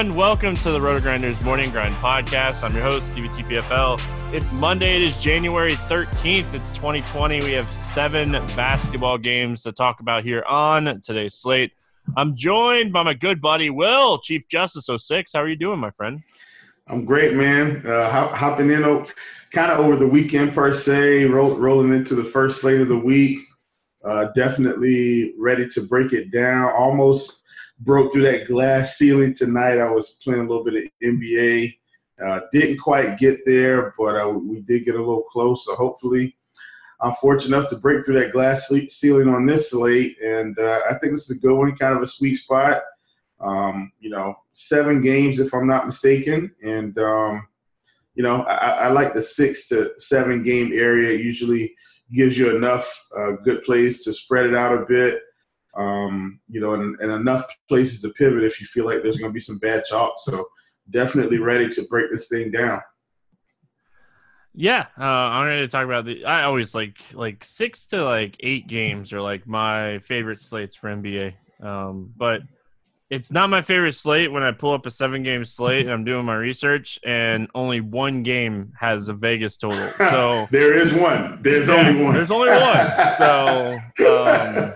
[0.00, 0.18] everyone.
[0.18, 2.64] Welcome to the RotoGrinders Morning Grind Podcast.
[2.64, 4.00] I'm your host, Stevie TPFL.
[4.32, 4.96] It's Monday.
[4.96, 6.54] It is January 13th.
[6.54, 7.40] It's 2020.
[7.40, 11.72] We have seven basketball games to talk about here on today's slate.
[12.16, 15.34] I'm joined by my good buddy, Will, Chief Justice 06.
[15.34, 16.22] How are you doing, my friend?
[16.86, 17.86] I'm great, man.
[17.86, 18.82] Uh, hopping in
[19.50, 22.96] kind of over the weekend, per se, roll, rolling into the first slate of the
[22.96, 23.38] week.
[24.02, 26.72] Uh, definitely ready to break it down.
[26.72, 27.39] Almost
[27.80, 29.78] broke through that glass ceiling tonight.
[29.78, 31.76] I was playing a little bit of NBA.
[32.24, 35.64] Uh, didn't quite get there, but uh, we did get a little close.
[35.64, 36.36] So hopefully,
[37.00, 40.16] I'm fortunate enough to break through that glass ceiling on this slate.
[40.22, 42.82] And uh, I think this is a good one, kind of a sweet spot.
[43.40, 46.54] Um, you know, seven games, if I'm not mistaken.
[46.62, 47.48] And, um,
[48.14, 51.18] you know, I, I, like the six to seven game area.
[51.18, 51.74] Usually
[52.12, 55.22] gives you enough uh, good plays to spread it out a bit
[55.76, 59.30] um, you know, and, and, enough places to pivot if you feel like there's going
[59.30, 60.14] to be some bad chalk.
[60.18, 60.48] So
[60.90, 62.80] definitely ready to break this thing down.
[64.52, 66.24] Yeah, uh, I'm ready to talk about the.
[66.24, 70.88] I always like like six to like eight games are like my favorite slates for
[70.90, 71.34] NBA.
[71.62, 72.42] Um, but
[73.10, 76.04] it's not my favorite slate when I pull up a seven game slate and I'm
[76.04, 79.90] doing my research and only one game has a Vegas total.
[80.10, 81.40] So there is one.
[81.42, 82.14] There's yeah, only one.
[82.14, 82.92] There's only one.
[83.18, 84.74] So um,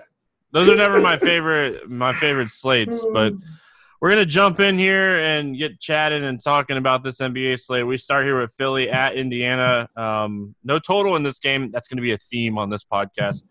[0.55, 3.35] those are never my favorite my favorite slates, but
[4.01, 7.87] we're gonna jump in here and get chatting and talking about this NBA slate.
[7.87, 9.89] We start here with Philly at Indiana.
[9.97, 11.73] Um, no total in this game.
[11.73, 13.45] That's gonna be a theme on this podcast.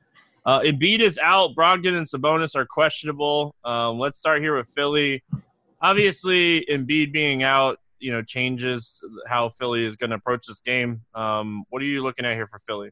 [0.46, 1.56] Uh, Embiid is out.
[1.56, 3.54] Brogdon and Sabonis are questionable.
[3.66, 5.24] Um, let's start here with Philly.
[5.82, 11.02] Obviously, Embiid being out, you know, changes how Philly is going to approach this game.
[11.16, 12.92] Um, what are you looking at here for Philly?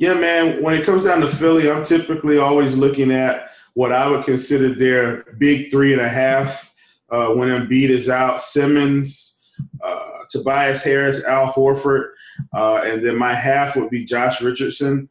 [0.00, 0.62] Yeah, man.
[0.62, 4.74] When it comes down to Philly, I'm typically always looking at what I would consider
[4.74, 6.72] their big three and a half.
[7.10, 9.42] Uh, when Embiid is out, Simmons,
[9.84, 12.12] uh, Tobias Harris, Al Horford,
[12.56, 15.06] uh, and then my half would be Josh Richardson.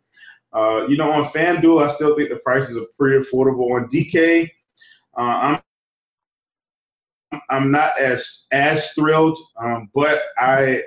[0.53, 3.75] Uh, you know, on FanDuel, I still think the prices are pretty affordable.
[3.75, 4.49] On DK,
[5.15, 5.21] uh,
[7.31, 10.81] I'm I'm not as as thrilled, um, but I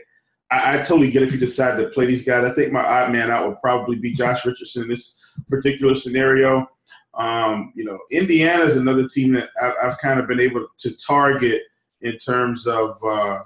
[0.52, 2.44] I, I, totally get if you decide to play these guys.
[2.44, 5.18] I think my odd man out would probably be Josh Richardson in this
[5.48, 6.66] particular scenario.
[7.14, 10.96] Um, you know, Indiana is another team that I've, I've, kind of been able to
[10.98, 11.62] target
[12.00, 13.38] in terms of uh,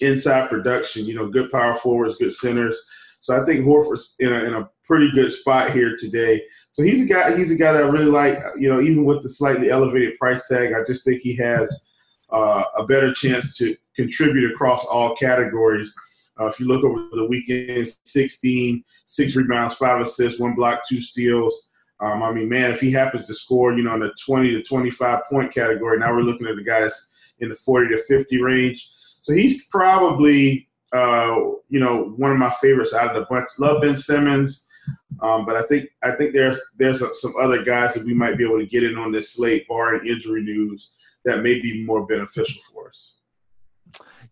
[0.00, 1.04] inside production.
[1.04, 2.80] You know, good power forwards, good centers.
[3.20, 6.42] So I think Horford's in a, in a pretty good spot here today.
[6.72, 7.36] So he's a guy.
[7.36, 8.38] He's a guy that I really like.
[8.56, 11.84] You know, even with the slightly elevated price tag, I just think he has
[12.30, 15.92] uh, a better chance to contribute across all categories.
[16.38, 21.00] Uh, if you look over the weekend, 16, six rebounds, five assists, one block, two
[21.00, 21.68] steals.
[22.00, 24.62] Um, I mean, man, if he happens to score, you know, in the 20 to
[24.62, 28.88] 25 point category, now we're looking at the guys in the 40 to 50 range.
[29.20, 31.36] So he's probably, uh,
[31.68, 33.48] you know, one of my favorites out of the bunch.
[33.58, 34.68] Love Ben Simmons.
[35.20, 38.44] Um, but I think I think there's there's some other guys that we might be
[38.44, 40.92] able to get in on this slate, barring injury news,
[41.24, 43.17] that may be more beneficial for us.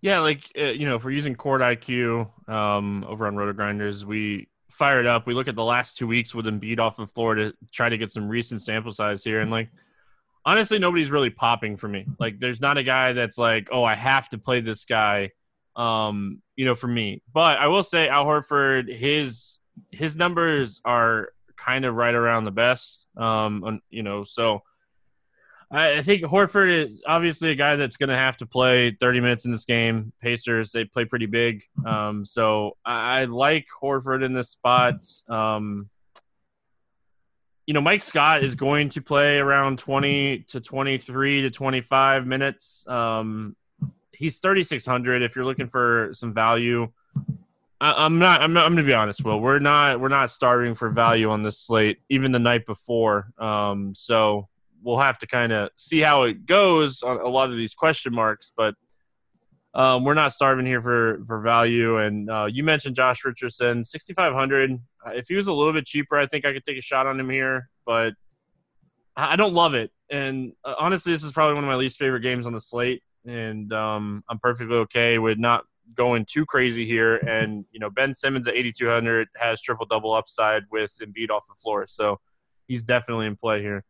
[0.07, 4.07] Yeah, like uh, you know, if we're using Court IQ um, over on Roto Grinders,
[4.07, 5.27] we fire it up.
[5.27, 7.99] We look at the last two weeks with Embiid off of floor to try to
[7.99, 9.69] get some recent sample size here, and like
[10.45, 12.07] honestly, nobody's really popping for me.
[12.21, 15.33] Like, there's not a guy that's like, oh, I have to play this guy.
[15.75, 17.21] Um, you know, for me.
[17.35, 19.59] But I will say, Al Horford, his
[19.91, 23.09] his numbers are kind of right around the best.
[23.17, 24.63] Um, you know, so
[25.71, 29.47] I think Horford is obviously a guy that's going to have to play 30 minutes
[29.47, 30.13] in this game.
[30.23, 31.65] Pacers, they play pretty big.
[31.85, 35.05] Um, so I, I, like Horford in this spot.
[35.29, 35.91] Um,
[37.67, 42.87] you know, Mike Scott is going to play around 20 to 23 to 25 minutes.
[42.87, 43.57] Um,
[44.13, 46.93] he's 3,600 if you're looking for some value.
[47.81, 48.41] I, am not.
[48.41, 49.25] I'm, I'm going to be honest.
[49.25, 50.01] Will we're not.
[50.01, 53.33] We're not starving for value on this slate, even the night before.
[53.37, 54.49] Um, so
[54.83, 58.15] we'll have to kind of see how it goes on a lot of these question
[58.15, 58.75] marks, but
[59.75, 61.99] um, we're not starving here for for value.
[61.99, 64.73] And uh, you mentioned Josh Richardson, 6,500.
[64.73, 67.07] Uh, if he was a little bit cheaper, I think I could take a shot
[67.07, 68.15] on him here, but
[69.17, 69.91] I don't love it.
[70.11, 73.03] And uh, honestly, this is probably one of my least favorite games on the slate,
[73.27, 75.65] and um, I'm perfectly okay with not
[75.95, 77.17] going too crazy here.
[77.17, 81.55] And you know, Ben Simmons at 8,200 has triple double upside with Embiid off the
[81.55, 82.19] floor, so
[82.67, 83.85] he's definitely in play here.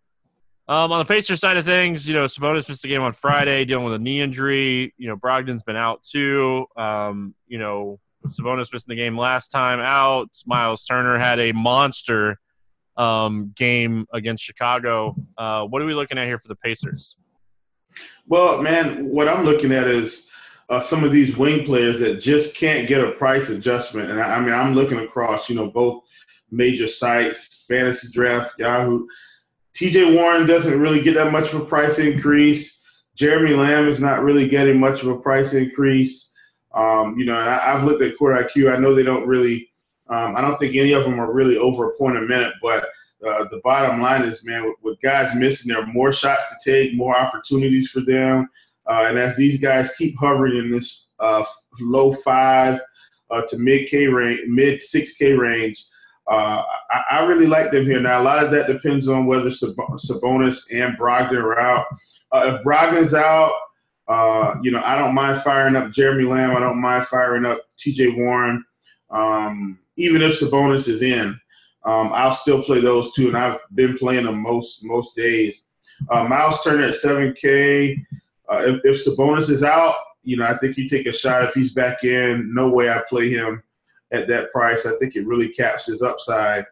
[0.68, 3.64] Um, on the Pacers side of things, you know, Sabonis missed the game on Friday,
[3.64, 4.92] dealing with a knee injury.
[4.98, 6.66] You know, Brogdon's been out too.
[6.76, 10.28] Um, you know, Sabonis missing the game last time out.
[10.44, 12.40] Miles Turner had a monster
[12.96, 15.14] um, game against Chicago.
[15.38, 17.16] Uh, what are we looking at here for the Pacers?
[18.26, 20.28] Well, man, what I'm looking at is
[20.69, 24.10] uh, some of these wing players that just can't get a price adjustment.
[24.10, 26.02] And I, I mean, I'm looking across, you know, both
[26.50, 29.06] major sites, Fantasy Draft, Yahoo.
[29.76, 32.82] TJ Warren doesn't really get that much of a price increase.
[33.14, 36.32] Jeremy Lamb is not really getting much of a price increase.
[36.75, 38.75] Um, you know, I, have looked at Court IQ.
[38.75, 39.70] I know they don't really.
[40.08, 42.55] Um, I don't think any of them are really over a point a minute.
[42.62, 42.84] But
[43.26, 46.70] uh, the bottom line is, man, with, with, guys missing, there are more shots to
[46.70, 48.49] take, more opportunities for them.
[48.88, 51.44] Uh, and as these guys keep hovering in this uh,
[51.81, 52.81] low five
[53.31, 55.84] uh, to mid K range, mid six K range,
[56.28, 58.00] uh, I, I, really like them here.
[58.00, 61.87] Now, a lot of that depends on whether Sabonis and Brogdon are out.
[62.32, 63.52] Uh, if Brogdon's out,
[64.08, 66.56] uh, you know, I don't mind firing up Jeremy Lamb.
[66.56, 68.08] I don't mind firing up T.J.
[68.08, 68.64] Warren.
[69.11, 71.38] Um, even if Sabonis is in,
[71.84, 75.62] um, I'll still play those two, and I've been playing them most most days.
[76.11, 77.96] Uh, Miles Turner at 7K.
[78.50, 79.94] Uh, if, if Sabonis is out,
[80.25, 81.44] you know, I think you take a shot.
[81.44, 83.62] If he's back in, no way I play him
[84.12, 84.87] at that price.
[84.87, 86.64] I think it really caps his upside.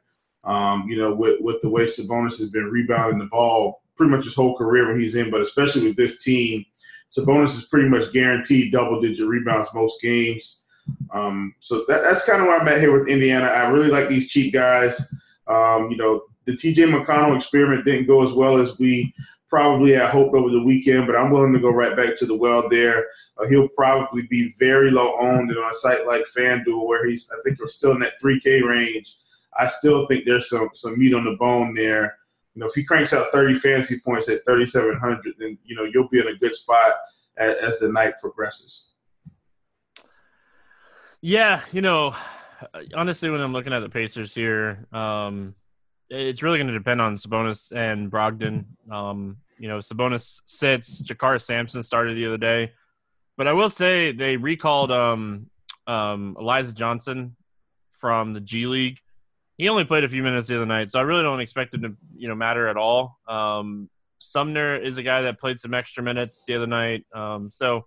[0.44, 4.24] Um, you know, with with the way Sabonis has been rebounding the ball pretty much
[4.24, 6.64] his whole career when he's in, but especially with this team,
[7.10, 10.64] Sabonis is pretty much guaranteed double digit rebounds most games.
[11.12, 13.46] Um, so that, that's kind of where I'm at here with Indiana.
[13.46, 15.14] I really like these cheap guys.
[15.46, 19.14] Um, you know, the TJ McConnell experiment didn't go as well as we
[19.54, 22.34] probably had hoped over the weekend, but I'm willing to go right back to the
[22.34, 23.06] well there.
[23.38, 27.30] Uh, he'll probably be very low owned and on a site like FanDuel, where he's
[27.30, 29.16] I think we're still in that 3K range.
[29.56, 32.18] I still think there's some some meat on the bone there.
[32.56, 36.08] You know, if he cranks out 30 fantasy points at 3,700, then you know you'll
[36.08, 36.90] be in a good spot
[37.36, 38.88] as, as the night progresses.
[41.20, 42.16] Yeah, you know,
[42.92, 45.54] honestly, when I'm looking at the Pacers here, um,
[46.14, 48.64] it's really going to depend on Sabonis and Brogdon.
[48.90, 51.02] Um, you know, Sabonis sits.
[51.02, 52.72] JaKarr Sampson started the other day,
[53.36, 55.50] but I will say they recalled um,
[55.86, 57.36] um, Alize Johnson
[57.92, 58.98] from the G League.
[59.58, 61.82] He only played a few minutes the other night, so I really don't expect it
[61.82, 63.18] to you know matter at all.
[63.28, 63.88] Um,
[64.18, 67.86] Sumner is a guy that played some extra minutes the other night, um, so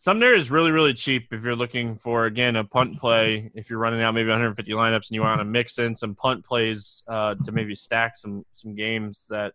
[0.00, 3.50] Sumner is really, really cheap if you're looking for again a punt play.
[3.54, 6.42] If you're running out maybe 150 lineups and you want to mix in some punt
[6.42, 9.52] plays uh, to maybe stack some some games that,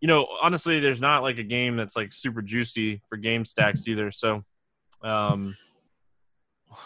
[0.00, 3.88] you know, honestly, there's not like a game that's like super juicy for game stacks
[3.88, 4.12] either.
[4.12, 4.44] So,
[5.02, 5.56] um,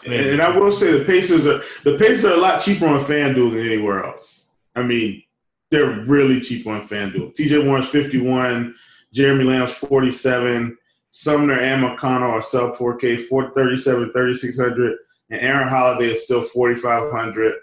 [0.07, 3.51] and I will say the Pacers are the Pacers are a lot cheaper on FanDuel
[3.51, 4.55] than anywhere else.
[4.75, 5.21] I mean,
[5.69, 7.31] they're really cheap on FanDuel.
[7.35, 8.73] TJ Warren's 51,
[9.13, 10.79] Jeremy Lamb's 47.
[11.09, 14.97] Sumner and McConnell are sub 4K, 437, 3600,
[15.31, 17.53] and Aaron Holiday is still 4500.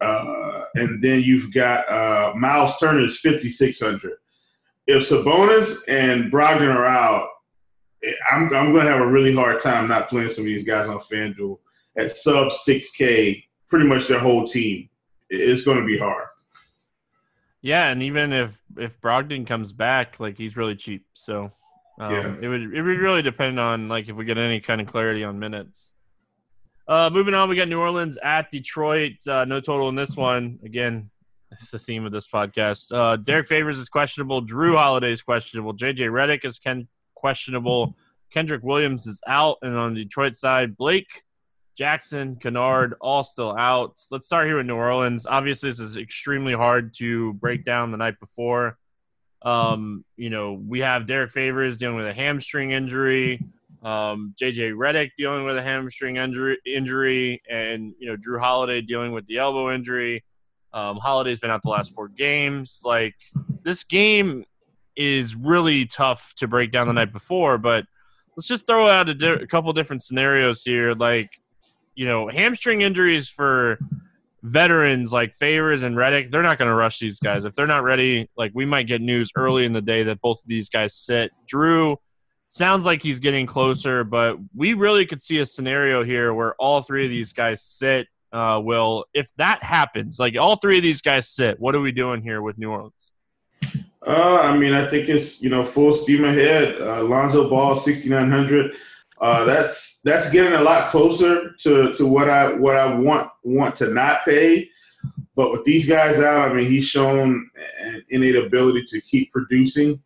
[0.00, 4.12] Uh, and then you've got uh, Miles Turner is 5600.
[4.86, 7.28] If Sabonis and Brogdon are out,
[8.32, 10.88] I'm, I'm going to have a really hard time not playing some of these guys
[10.88, 11.58] on FanDuel
[11.96, 14.88] at sub 6K, pretty much their whole team.
[15.28, 16.26] It's going to be hard.
[17.62, 21.52] Yeah, and even if if Brogdon comes back, like he's really cheap, so
[22.00, 22.36] um, yeah.
[22.40, 25.22] It would it would really depend on like if we get any kind of clarity
[25.22, 25.92] on minutes.
[26.88, 29.12] Uh, moving on, we got New Orleans at Detroit.
[29.28, 30.58] Uh, no total in this one.
[30.64, 31.10] Again,
[31.52, 32.90] it's the theme of this podcast.
[32.92, 34.44] Uh, Derrick Favors is questionable.
[34.44, 35.74] Jrue Holiday is questionable.
[35.74, 37.94] JJ Redick is Ken- questionable.
[38.34, 39.58] Kenrich Williams is out.
[39.62, 41.22] And on the Detroit side, Blake,
[41.76, 44.00] Jackson, Kennard, all still out.
[44.10, 45.26] Let's start here with New Orleans.
[45.26, 48.78] Obviously, this is extremely hard to break down the night before.
[49.42, 53.40] Um, you know, we have Derrick Favors dealing with a hamstring injury,
[53.82, 59.12] um, JJ Redick dealing with a hamstring injury, injury, and you know Jrue Holiday dealing
[59.12, 60.22] with the elbow injury.
[60.72, 62.82] Um, Holiday's been out the last four games.
[62.84, 63.14] Like
[63.62, 64.44] this game
[64.96, 67.86] is really tough to break down the night before, but
[68.36, 70.92] let's just throw out a, di- a couple different scenarios here.
[70.92, 71.30] Like,
[71.94, 73.78] you know, hamstring injuries for
[74.42, 77.44] veterans like Favors and Redick, they're not going to rush these guys.
[77.44, 80.38] If they're not ready, like we might get news early in the day that both
[80.38, 81.30] of these guys sit.
[81.52, 81.96] Jrue
[82.50, 86.82] sounds like he's getting closer, but we really could see a scenario here where all
[86.82, 88.06] three of these guys sit.
[88.32, 91.90] Uh, will if that happens, like all three of these guys sit, what are we
[91.90, 93.10] doing here with New Orleans?
[94.06, 96.80] Uh, I mean, I think it's you know full steam ahead.
[96.80, 98.76] Uh, Lonzo Ball, sixty nine hundred.
[99.20, 103.76] Uh, that's that's getting a lot closer to, to what I what I want want
[103.76, 104.68] to not pay.
[105.36, 107.48] But with these guys out, I mean, he's shown
[107.82, 110.02] an innate ability to keep producing.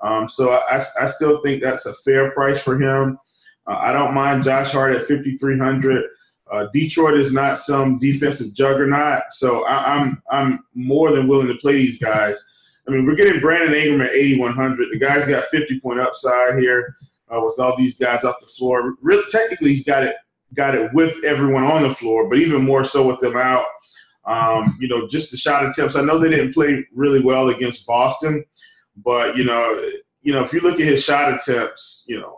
[0.00, 3.18] Um, so I, I still think that's a fair price for him.
[3.66, 6.04] Uh, I don't mind Josh Hart at 5,300.
[6.52, 11.54] Uh, Detroit is not some defensive juggernaut, so I, I'm I'm more than willing to
[11.54, 12.36] play these guys.
[12.86, 14.88] I mean, we're getting Brandon Ingram at 8,100.
[14.92, 16.96] The guy's got 50 point upside here
[17.28, 18.94] uh, with all these guys off the floor.
[19.02, 20.16] Really, technically, he's got it
[20.54, 23.66] got it with everyone on the floor, but even more so with them out.
[24.24, 25.94] Um, you know, just the shot attempts.
[25.94, 28.44] I know they didn't play really well against Boston,
[28.96, 29.90] but you know,
[30.22, 32.36] you know, if you look at his shot attempts, you know,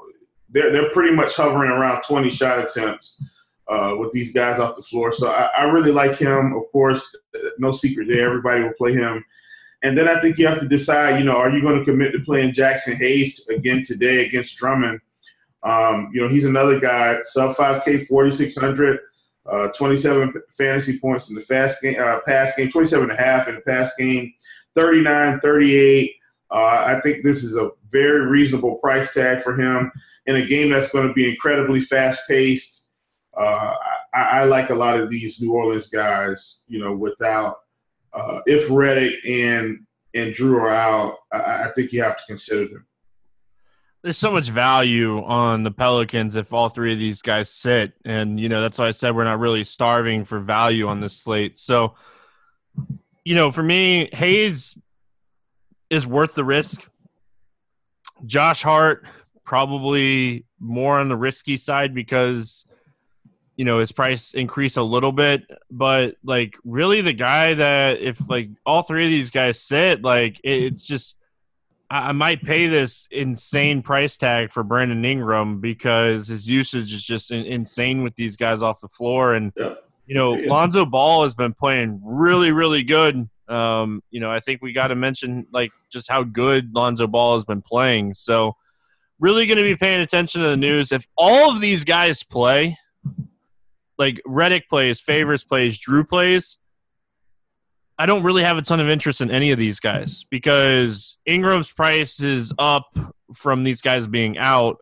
[0.50, 3.22] they're they're pretty much hovering around 20 shot attempts
[3.68, 5.12] uh, with these guys off the floor.
[5.12, 6.54] So I, I really like him.
[6.54, 7.14] Of course,
[7.58, 8.26] no secret there.
[8.26, 9.24] Everybody will play him.
[9.82, 12.12] And then I think you have to decide, you know, are you going to commit
[12.12, 15.00] to playing Jaxson Hayes again today against Drummond?
[15.62, 18.98] Um, you know, he's another guy, sub 5K, 4,600,
[19.50, 23.48] uh, 27 fantasy points in the fast game, uh, pass game, 27 and a half
[23.48, 24.32] in the pass game,
[24.74, 26.14] 39, 38.
[26.50, 29.92] Uh, I think this is a very reasonable price tag for him
[30.26, 32.88] in a game that's going to be incredibly fast paced.
[33.36, 33.74] Uh,
[34.14, 37.58] I, I, like a lot of these New Orleans guys, you know, without
[38.12, 42.66] uh, if Redick and and Jrue are out, I, I think you have to consider
[42.66, 42.86] them
[44.02, 47.94] there's so much value on the Pelicans if all three of these guys sit.
[48.04, 51.16] And, you know, that's why I said we're not really starving for value on this
[51.16, 51.58] slate.
[51.58, 51.94] So,
[53.24, 54.78] you know, for me, Hayes
[55.90, 56.88] is worth the risk.
[58.24, 59.04] Josh Hart,
[59.44, 62.64] probably more on the risky side because
[63.58, 68.18] you know his price increase a little bit but like really the guy that if
[68.30, 71.18] like all three of these guys sit like it's just
[71.90, 77.30] I might pay this insane price tag for Brandon Ingram because his usage is just
[77.30, 79.34] insane with these guys off the floor.
[79.34, 79.74] And, yeah.
[80.06, 80.50] you know, yeah.
[80.50, 83.28] Lonzo Ball has been playing really, really good.
[83.48, 87.34] Um, you know, I think we got to mention, like, just how good Lonzo Ball
[87.34, 88.12] has been playing.
[88.12, 88.54] So,
[89.18, 90.92] really going to be paying attention to the news.
[90.92, 92.76] If all of these guys play,
[93.98, 96.58] like Redick plays, Favors plays, Jrue plays,
[97.98, 101.70] I don't really have a ton of interest in any of these guys because Ingram's
[101.70, 102.96] price is up
[103.34, 104.76] from these guys being out,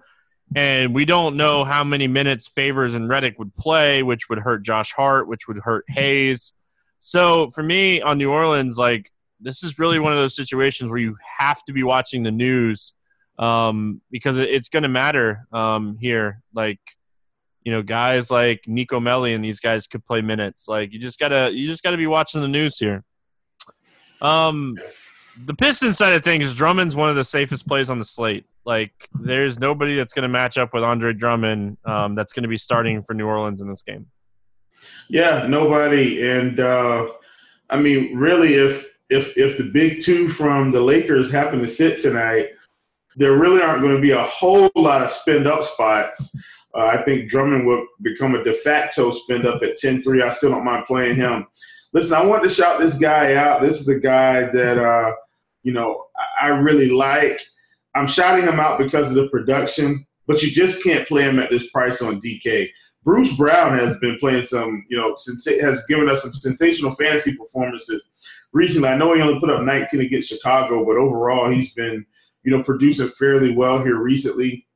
[0.55, 4.63] and we don't know how many minutes Favors and Redick would play, which would hurt
[4.63, 6.53] Josh Hart, which would hurt Hayes.
[7.01, 10.99] So for me on New Orleans, like this is really one of those situations where
[10.99, 12.93] you have to be watching the news
[13.39, 16.43] um, because it's going to matter um, here.
[16.53, 16.81] Like
[17.67, 20.69] you know, guys like Nico Melli and these guys could play minutes.
[20.69, 23.03] Like you just gotta you just gotta be watching the news here.
[24.23, 24.79] Um
[25.45, 28.47] the Pistons side of things, Drummond's one of the safest plays on the slate.
[28.65, 33.03] Like there's nobody that's gonna match up with Andre Drummond um, that's gonna be starting
[33.03, 34.07] for New Orleans in this game.
[35.09, 36.31] Yeah, nobody.
[36.31, 37.09] And uh
[37.69, 42.01] I mean really if if if the big two from the Lakers happen to sit
[42.01, 42.51] tonight,
[43.17, 46.37] there really aren't going to be a whole lot of spend up spots.
[46.77, 50.23] Uh, I think Drummond will become a de facto spend up at 10 3.
[50.23, 51.47] I still don't mind playing him.
[51.93, 53.63] Listen, I want to shout this guy out.
[53.63, 55.13] This is a guy that, uh,
[55.63, 56.05] you know,
[56.41, 57.41] I really like.
[57.95, 61.49] I'm shouting him out because of the production, but you just can't play him at
[61.49, 62.69] this price on DK.
[63.03, 65.17] Bruce Brown has been playing some, you know,
[65.63, 68.03] has given us some sensational fantasy performances
[68.53, 68.89] recently.
[68.89, 72.05] I know he only put up 19 against Chicago, but overall he's been,
[72.43, 74.67] you know, producing fairly well here recently.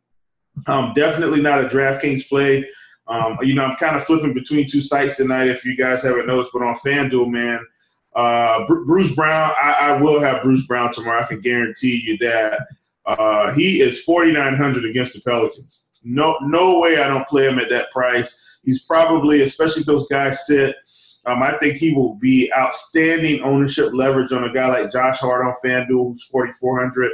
[0.67, 2.69] Um, definitely not a DraftKings play.
[3.09, 5.49] Um, you know, I'm kind of flipping between two sites tonight.
[5.49, 7.67] If you guys haven't noticed, but on FanDuel, man,
[8.15, 11.21] uh, Bruce Brown, I, I, will have Bruce Brown tomorrow.
[11.21, 12.67] I can guarantee you that.
[13.07, 15.91] Uh, he is 4,900 against the Pelicans.
[16.05, 18.39] No, no way I don't play him at that price.
[18.65, 20.77] He's probably, especially if those guys sit.
[21.27, 25.47] Um, I think he will be outstanding ownership leverage on a guy like Josh Hart
[25.47, 27.11] on FanDuel, who's 4,400.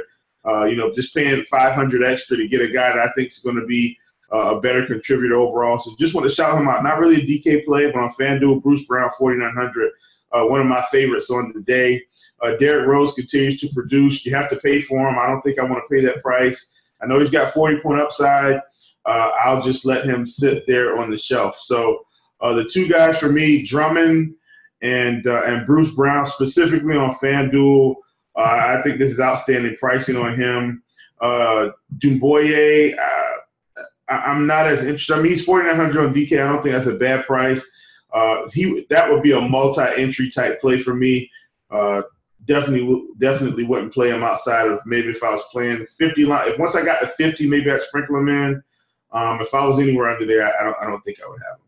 [0.47, 3.39] Uh, you know, just paying 500 extra to get a guy that I think is
[3.39, 3.97] going to be
[4.33, 5.79] uh, a better contributor overall.
[5.79, 6.83] So just want to shout him out.
[6.83, 9.91] Not really a DK play, but on FanDuel, Bruce Brown, 4,900.
[10.31, 12.01] Uh, one of my favorites on the day.
[12.41, 14.25] Uh, Derrick Rose continues to produce.
[14.25, 15.17] You have to pay for him.
[15.17, 16.73] I don't think I want to pay that price.
[17.01, 18.61] I know he's got 40 point upside.
[19.05, 21.57] Uh, I'll just let him sit there on the shelf.
[21.57, 22.05] So
[22.41, 24.35] uh, the two guys for me, Drummond
[24.81, 27.95] and uh, and Bruce Brown, specifically on FanDuel.
[28.37, 30.83] Uh, I think this is outstanding pricing on him.
[31.19, 35.15] Uh, Doumbouya, uh, I, am not as interested.
[35.15, 36.33] I mean, he's 4,900 on DK.
[36.33, 37.67] I don't think that's a bad price.
[38.13, 41.29] Uh, he that would be a multi-entry type play for me.
[41.71, 42.03] Uh,
[42.45, 46.47] definitely, definitely wouldn't play him outside of maybe if I was playing 50 line.
[46.47, 48.63] If once I got to 50, maybe I'd sprinkle him in.
[49.11, 50.77] Um, if I was anywhere under there, I, don't.
[50.81, 51.63] I don't think I would have him.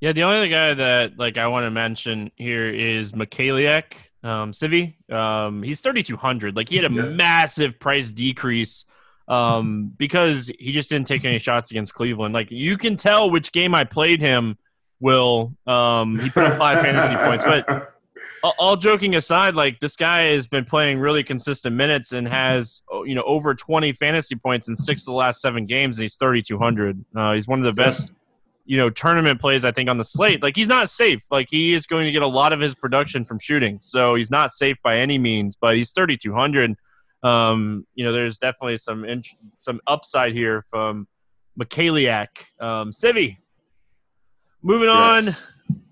[0.00, 3.94] Yeah, the only other guy that like I want to mention here is Mykhailiuk
[4.24, 4.94] um, Svi.
[5.12, 6.56] Um, he's 3,200.
[6.56, 7.02] Like he had a yeah.
[7.02, 8.86] massive price decrease
[9.28, 12.34] um, because he just didn't take any shots against Cleveland.
[12.34, 14.58] Like you can tell which game I played him.
[15.00, 17.94] Will um, he put up five fantasy points, but
[18.58, 23.04] all joking aside, like this guy has been playing really consistent minutes and has oh,
[23.04, 26.16] you know over 20 fantasy points in six of the last seven games, and he's
[26.16, 27.04] 3,200.
[27.14, 28.12] Uh, he's one of the best.
[28.64, 30.42] You know, tournament plays I think on the slate.
[30.42, 31.22] Like he's not safe.
[31.30, 34.30] Like he is going to get a lot of his production from shooting, so he's
[34.30, 35.56] not safe by any means.
[35.60, 36.74] But he's 3,200.
[37.22, 41.06] Um, you know, there's definitely some int- some upside here from
[41.58, 42.28] Mykhailiuk.
[42.60, 43.36] Um, Svi.
[44.62, 45.28] Moving yes.
[45.28, 45.36] on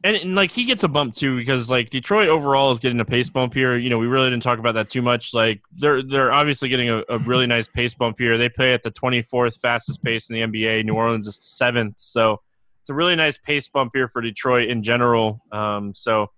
[0.04, 3.04] and, and, like he gets a bump too because like Detroit overall is getting a
[3.04, 3.76] pace bump here.
[3.76, 5.32] You know, we really didn't talk about that too much.
[5.32, 8.36] Like they're they're obviously getting a, a really nice pace bump here.
[8.36, 10.84] They play at the 24th fastest pace in the NBA.
[10.84, 12.40] New Orleans is seventh, so
[12.82, 15.40] it's a really nice pace bump here for Detroit in general.
[15.52, 16.30] Um, so,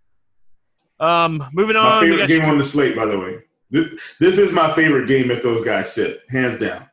[1.00, 1.84] um, moving on.
[1.84, 3.38] My favorite game on the slate, by the way.
[3.70, 6.86] This, this is my favorite game that those guys sit, hands down.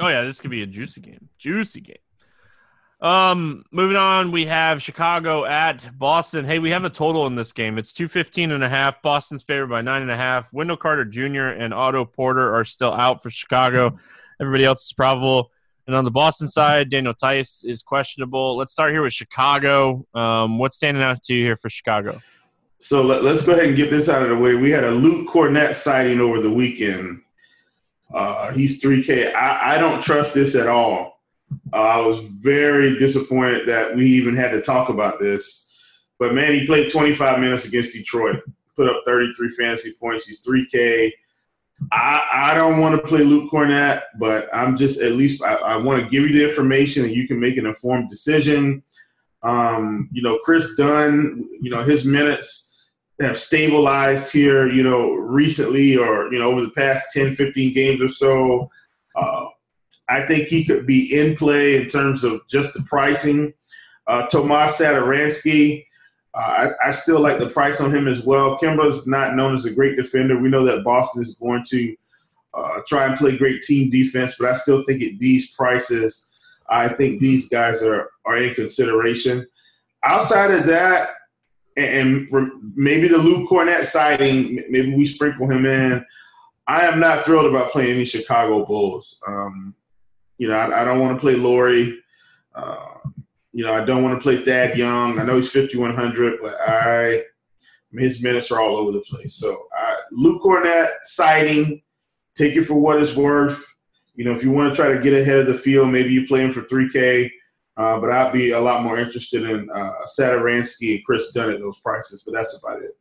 [0.00, 1.28] Oh yeah, this could be a juicy game.
[1.38, 1.96] Juicy game.
[3.00, 6.44] Um, moving on, we have Chicago at Boston.
[6.44, 7.78] Hey, we have a total in this game.
[7.78, 9.00] It's 215 and a half.
[9.00, 10.52] Boston's favored by nine and a half.
[10.52, 11.48] Wendell Carter Jr.
[11.48, 13.96] and Otto Porter are still out for Chicago.
[14.40, 15.52] Everybody else is probable.
[15.86, 18.56] And on the Boston side, Daniel Theis is questionable.
[18.56, 20.04] Let's start here with Chicago.
[20.14, 22.20] Um, what's standing out to you here for Chicago?
[22.80, 24.54] So let, us go ahead and get this out of the way.
[24.54, 27.22] We had a Luke Kornet sighting over the weekend.
[28.12, 29.34] Uh, he's 3K.
[29.34, 31.20] I, I don't trust this at all.
[31.72, 35.72] Uh, I was very disappointed that we even had to talk about this.
[36.18, 38.42] But man, he played 25 minutes against Detroit,
[38.74, 40.26] put up 33 fantasy points.
[40.26, 41.12] He's 3K.
[41.92, 45.76] I, I don't want to play Luke Kornet, but I'm just at least I, I
[45.76, 48.82] want to give you the information and you can make an informed decision.
[49.42, 52.66] Um, you know, Kris Dunn, you know, his minutes
[53.20, 58.02] have stabilized here, you know, recently or, you know, over the past 10, 15 games
[58.02, 58.70] or so.
[59.14, 59.46] Uh,
[60.08, 63.52] I think he could be in play in terms of just the pricing.
[64.06, 65.85] Uh, Tomas Satoransky,
[66.36, 68.58] uh, I, I, still like the price on him as well.
[68.58, 70.38] Kemba's not known as a great defender.
[70.38, 71.96] We know that Boston is going to
[72.52, 76.28] uh, try and play great team defense, but I still think at these prices,
[76.68, 79.46] I think these guys are, are in consideration.
[80.04, 81.08] Outside of that,
[81.78, 86.04] and, and maybe the Luke Kornet sighting, maybe we sprinkle him in.
[86.66, 89.20] I am not thrilled about playing any Chicago Bulls.
[89.26, 89.74] Um,
[90.36, 91.98] you know, I, I don't want to play Lauri.
[92.54, 92.98] Uh,
[93.56, 95.18] you know, I don't want to play Thad Young.
[95.18, 97.22] I know he's 5,100, but I
[97.92, 99.36] his minutes are all over the place.
[99.36, 99.66] So
[100.12, 101.80] Luke Kornet sighting,
[102.34, 103.64] take it for what it's worth.
[104.14, 106.26] You know, if you want to try to get ahead of the field, maybe you
[106.26, 107.30] play him for 3K.
[107.78, 111.60] Uh, but I'd be a lot more interested in uh, Satoransky and Kris Dunn at
[111.60, 112.24] those prices.
[112.26, 112.92] But that's about it.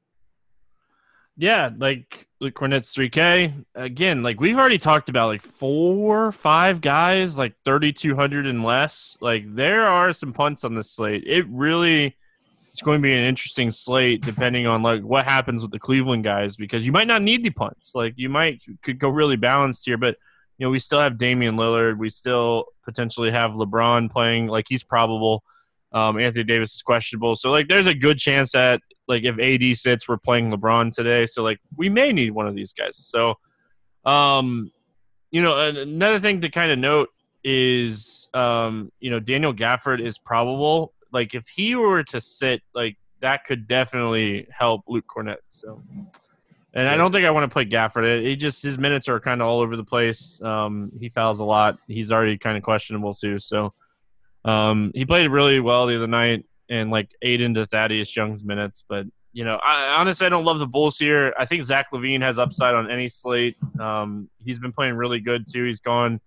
[1.36, 3.66] Yeah, like Luke Kornet's 3K.
[3.74, 9.18] Again, like we've already talked about like four, five guys, like 3,200 and less.
[9.20, 11.24] Like there are some punts on this slate.
[11.26, 12.16] It really
[12.70, 16.24] it's going to be an interesting slate depending on like what happens with the Cleveland
[16.24, 17.96] guys because you might not need the punts.
[17.96, 20.16] Like you might could go really balanced here, but
[20.60, 21.98] you know, we still have Damian Lillard.
[21.98, 25.44] We still potentially have LeBron playing like he's probable.
[25.96, 27.38] Um, Anthony Davis is questionable.
[27.38, 31.26] So like there's a good chance that like if AD sits, we're playing LeBron today.
[31.26, 32.98] So like we may need one of these guys.
[32.98, 33.36] So
[34.06, 34.72] um
[35.32, 37.10] you know another thing to kind of note
[37.46, 40.94] is um you know Daniel Gafford is probable.
[41.14, 45.38] Like if he were to sit, like that could definitely help Luke Kornet.
[45.48, 45.82] So
[46.74, 48.22] and I don't think I want to play Gafford.
[48.22, 50.42] He just his minutes are kind of all over the place.
[50.42, 51.80] Um, he fouls a lot.
[51.88, 53.40] He's already kind of questionable too.
[53.40, 53.74] So
[54.46, 58.84] um, he played really well the other night and like ate into Thaddeus Young's minutes.
[58.88, 61.34] But you know, I honestly I don't love the Bulls here.
[61.38, 63.58] I think Zach LaVine has upside on any slate.
[63.80, 65.66] Um, he's been playing really good too.
[65.66, 66.22] He's gone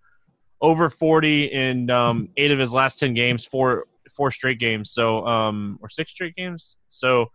[0.60, 4.90] over forty in um, eight of his last ten games, four four straight games.
[4.90, 6.76] So um, or six straight games.
[6.90, 7.30] So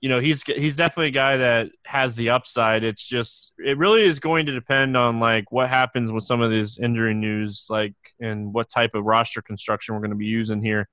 [0.00, 2.84] you know he's he's definitely a guy that has the upside.
[2.84, 6.50] It's just it really is going to depend on like what happens with some of
[6.50, 10.62] these injury news, like and what type of roster construction we're going to be using
[10.62, 10.88] here.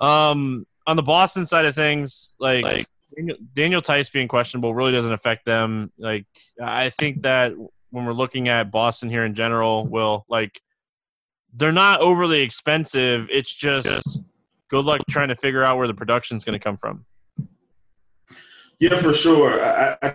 [0.00, 2.86] Um, on the Boston side of things, like, like
[3.16, 5.92] Daniel, Daniel Theis being questionable really doesn't affect them.
[5.98, 6.26] Like
[6.62, 7.54] I think that
[7.90, 10.60] when we're looking at Boston here in general, will like
[11.54, 13.26] they're not overly expensive.
[13.30, 14.20] It's just
[14.68, 17.06] good luck trying to figure out where the production is going to come from.
[18.80, 19.62] Yeah, for sure.
[19.62, 20.14] I, I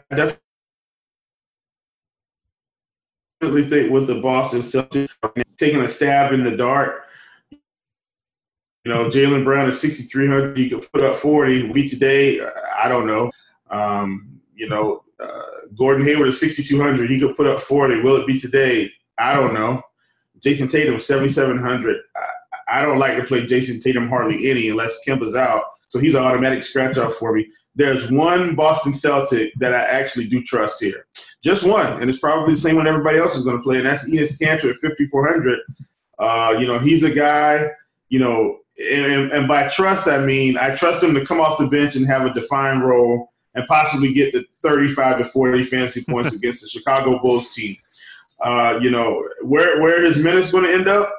[3.41, 5.09] definitely think with the Boston Celtics
[5.57, 7.03] taking a stab in the dark.
[7.51, 10.57] You know, Jaylen Brown is 6,300.
[10.57, 11.71] He could put up 40.
[11.71, 12.41] We today,
[12.77, 13.31] I don't know.
[13.69, 15.41] Um, you know, uh,
[15.77, 17.09] Gordon Hayward is 6,200.
[17.09, 18.01] He could put up 40.
[18.01, 18.91] Will it be today?
[19.17, 19.81] I don't know.
[20.39, 21.97] Jayson Tatum, 7,700.
[22.15, 25.63] I, I don't like to play Jayson Tatum hardly any unless Kemp is out.
[25.87, 27.47] So he's an automatic scratch off for me.
[27.75, 31.05] There's one Boston Celtic that I actually do trust here.
[31.43, 33.85] Just one, and it's probably the same one everybody else is going to play, and
[33.85, 35.59] that's Enes Kanter at 5,400.
[36.19, 37.69] Uh, you know, he's a guy,
[38.09, 41.67] you know, and, and, by trust, I mean I trust him to come off the
[41.67, 46.33] bench and have a defined role and possibly get the 35 to 40 fantasy points
[46.33, 47.75] against the Chicago Bulls team.
[48.43, 51.11] Uh, you know, where, where his minutes going to end up?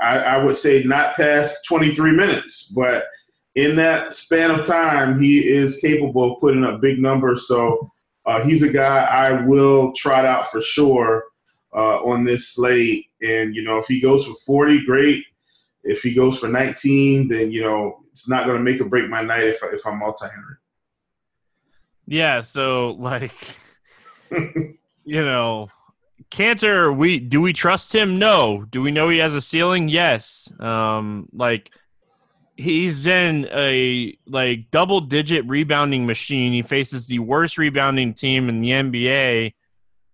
[0.00, 3.06] I, I would say not past 23 minutes, but–
[3.54, 7.46] in that span of time, he is capable of putting up big numbers.
[7.46, 7.90] So
[8.24, 11.24] uh, he's a guy I will trot out for sure
[11.74, 13.06] uh, on this slate.
[13.20, 15.24] And, you know, if he goes for 40, great.
[15.84, 19.08] If he goes for 19, then, you know, it's not going to make or break
[19.08, 20.56] my night if, if I'm multi entry.
[22.06, 22.40] Yeah.
[22.40, 23.34] So, like,
[24.30, 25.68] you know,
[26.30, 28.18] Kanter, we do we trust him?
[28.18, 28.64] No.
[28.70, 29.88] Do we know he has a ceiling?
[29.88, 30.52] Yes.
[30.60, 31.70] Um, like,
[32.62, 36.52] he's been a like double digit rebounding machine.
[36.52, 39.54] He faces the worst rebounding team in the NBA.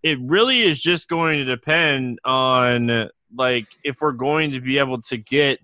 [0.02, 5.00] It really is just going to depend on like if we're going to be able
[5.02, 5.61] to get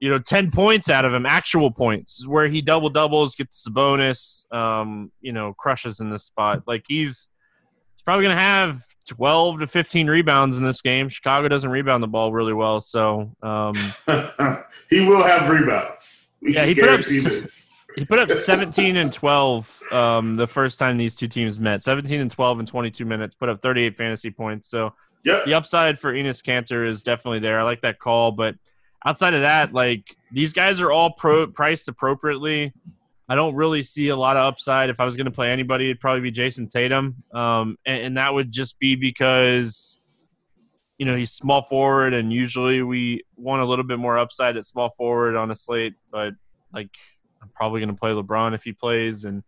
[0.00, 3.70] you know 10 points out of him actual points where he double doubles gets a
[3.70, 7.28] bonus um you know crushes in this spot like he's
[7.92, 11.08] he's probably going to have 12 to 15 rebounds in this game.
[11.08, 13.74] Chicago doesn't rebound the ball really well, so um,
[14.90, 16.32] he will have rebounds.
[16.40, 17.04] We yeah, he put up
[17.96, 21.82] he put up 17 and 12 um, the first time these two teams met.
[21.82, 24.68] 17 and 12 in 22 minutes, put up 38 fantasy points.
[24.68, 25.44] So yep.
[25.44, 27.60] the upside for Enes Kanter is definitely there.
[27.60, 28.56] I like that call, but
[29.06, 32.72] outside of that, like these guys are all pro- priced appropriately.
[33.28, 34.90] I don't really see a lot of upside.
[34.90, 38.16] If I was going to play anybody, it'd probably be Jayson Tatum, um, and, and,
[38.18, 39.98] that would just be because
[40.98, 44.64] you know he's small forward, and usually we want a little bit more upside at
[44.66, 45.94] small forward on a slate.
[46.10, 46.34] But
[46.72, 46.90] like,
[47.40, 49.42] I'm probably going to play LeBron if he plays, and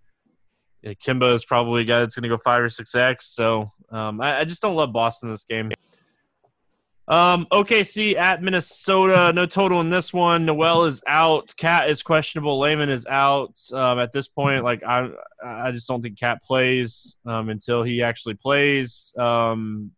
[0.83, 3.27] yeah, Kemba is probably a guy that's going to go five or six x.
[3.27, 5.71] So um, I, I just don't love Boston this game.
[7.09, 9.33] Um, OKC at Minnesota.
[9.33, 10.45] No total in this one.
[10.45, 11.55] Noel is out.
[11.57, 12.59] KAT is questionable.
[12.59, 13.59] Layman is out.
[13.73, 15.11] Um, at this point, like I,
[15.45, 19.15] I just don't think KAT plays um, until he actually plays.
[19.17, 19.93] Um,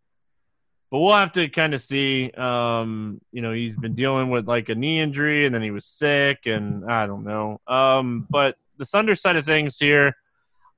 [0.91, 2.31] but we'll have to kind of see.
[2.31, 5.87] Um, you know, he's been dealing with like a knee injury, and then he was
[5.87, 7.61] sick, and I don't know.
[7.67, 10.15] Um, but the Thunder side of things here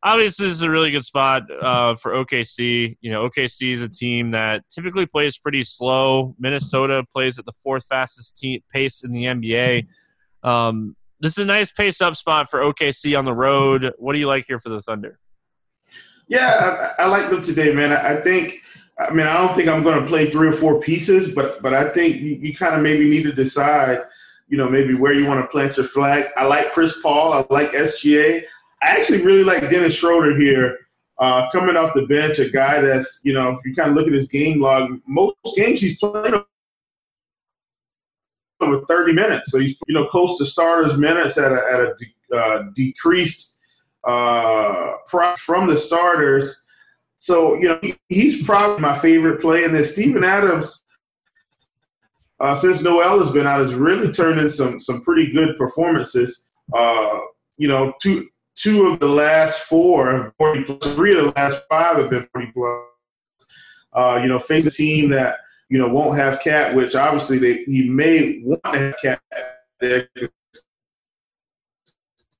[0.02, 2.96] obviously this is a really good spot uh, for OKC.
[3.00, 6.34] You know, OKC is a team that typically plays pretty slow.
[6.38, 9.86] Minnesota plays at the fourth fastest pace in the NBA.
[10.42, 13.92] Um, this is a nice pace up spot for OKC on the road.
[13.98, 15.18] What do you like here for the Thunder?
[16.28, 17.92] Yeah, I, I like them today, man.
[17.92, 18.54] I, I, think.
[18.98, 21.74] I mean, I don't think I'm going to play three or four pieces, but but
[21.74, 24.02] I think you, you kind of maybe need to decide,
[24.48, 26.26] you know, maybe where you want to plant your flag.
[26.36, 27.32] I like Chris Paul.
[27.32, 28.44] I like SGA.
[28.82, 30.78] I actually really like Dennis Schroeder here,
[31.18, 34.06] uh, coming off the bench, a guy that's, you know, if you kind of look
[34.06, 36.42] at his game log, most games he's playing
[38.60, 39.50] with 30 minutes.
[39.50, 43.58] So he's, you know, close to starters minutes at a, at a de- uh, decreased
[44.04, 46.64] uh, from the starters.
[47.18, 49.64] So, you know, he, he's probably my favorite play.
[49.64, 50.82] And then Steven Adams,
[52.40, 56.46] uh, since Noel has been out, has really turned in some some pretty good performances.
[56.74, 57.18] Uh,
[57.58, 58.26] you know, two
[58.60, 62.52] two of the last four, 40 plus, three of the last five have been 40
[62.52, 62.86] plus.
[63.92, 67.64] Uh, you know, face a team that, you know, won't have KAT, which obviously they,
[67.64, 69.22] he may want to have KAT
[69.80, 70.08] there.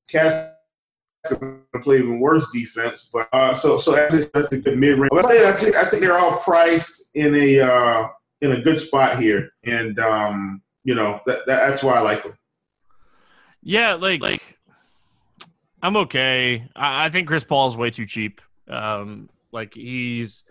[0.09, 0.52] KAT's
[1.28, 3.09] going to play even worse defense.
[3.12, 5.11] But uh, so so that's a good mid range.
[5.24, 8.09] I think I think they're all priced in a uh,
[8.40, 12.22] in a good spot here, and um, you know that, that that's why I like
[12.22, 12.37] them.
[13.62, 14.59] Yeah, like, like
[15.82, 16.68] I'm okay.
[16.76, 18.40] I, I think Chris Paul is way too cheap.
[18.68, 20.44] Um, like he's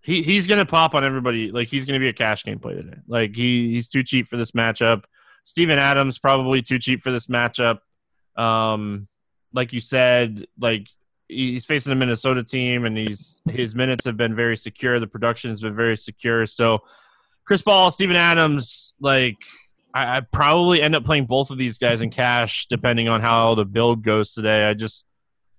[0.00, 1.50] he he's gonna pop on everybody.
[1.50, 2.98] Like he's gonna be a cash game play today.
[3.06, 5.04] Like he he's too cheap for this matchup.
[5.44, 7.78] Steven Adams probably too cheap for this matchup.
[8.36, 9.08] Um,
[9.52, 10.88] like you said, like
[11.28, 15.00] he's facing a Minnesota team, and he's his minutes have been very secure.
[15.00, 16.46] The production has been very secure.
[16.46, 16.80] So,
[17.44, 19.36] Chris Paul, Steven Adams, like
[19.96, 23.54] I, I probably end up playing both of these guys in cash, depending on how
[23.54, 24.68] the build goes today.
[24.68, 25.06] I just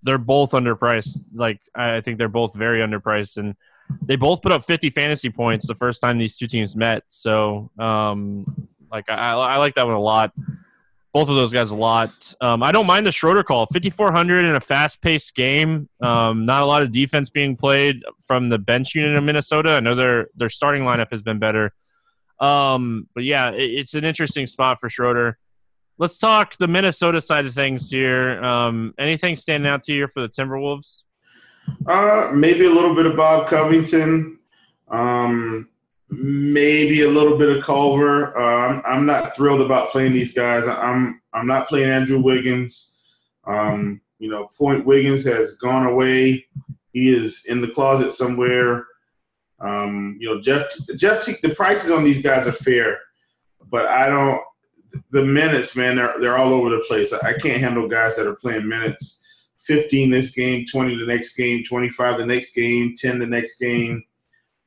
[0.04, 1.24] they're both underpriced.
[1.34, 3.56] Like I think they're both very underpriced, and
[4.04, 7.02] they both put up 50 fantasy points the first time these two teams met.
[7.08, 10.34] So, um, like I, I like that one a lot.
[11.14, 12.36] Both of those guys a lot.
[12.40, 13.66] Um, I don't mind the Schroeder call.
[13.74, 15.90] 5400 in a fast-paced game.
[16.00, 19.72] Um, not a lot of defense being played from the bench unit of Minnesota.
[19.72, 21.74] I know their their starting lineup has been better.
[22.40, 25.38] Um, but yeah, it, it's an interesting spot for Schroeder.
[25.98, 28.44] let's talk the Minnesota side of things here.
[28.44, 31.02] Um, anything standing out to you for the Timberwolves?
[31.86, 34.40] Uh, maybe a little bit of Bob Covington.
[34.90, 35.70] Um,
[36.10, 38.38] maybe a little bit of Culver.
[38.40, 40.68] Uh, I'm, I'm not thrilled about playing these guys.
[40.68, 42.98] I'm I'm not playing Andrew Wiggins.
[43.46, 46.46] Um, you know, Point Wiggins has gone away.
[46.94, 48.86] He is in the closet somewhere.
[49.60, 50.64] Um, you know, Jeff
[50.96, 53.00] Jeff the prices on these guys are fair,
[53.70, 54.42] but I don't.
[55.12, 57.14] The minutes, man, they're they're all over the place.
[57.14, 59.24] I can't handle guys that are playing minutes.
[59.60, 64.04] 15 this game, 20 the next game, 25 the next game, 10 the next game.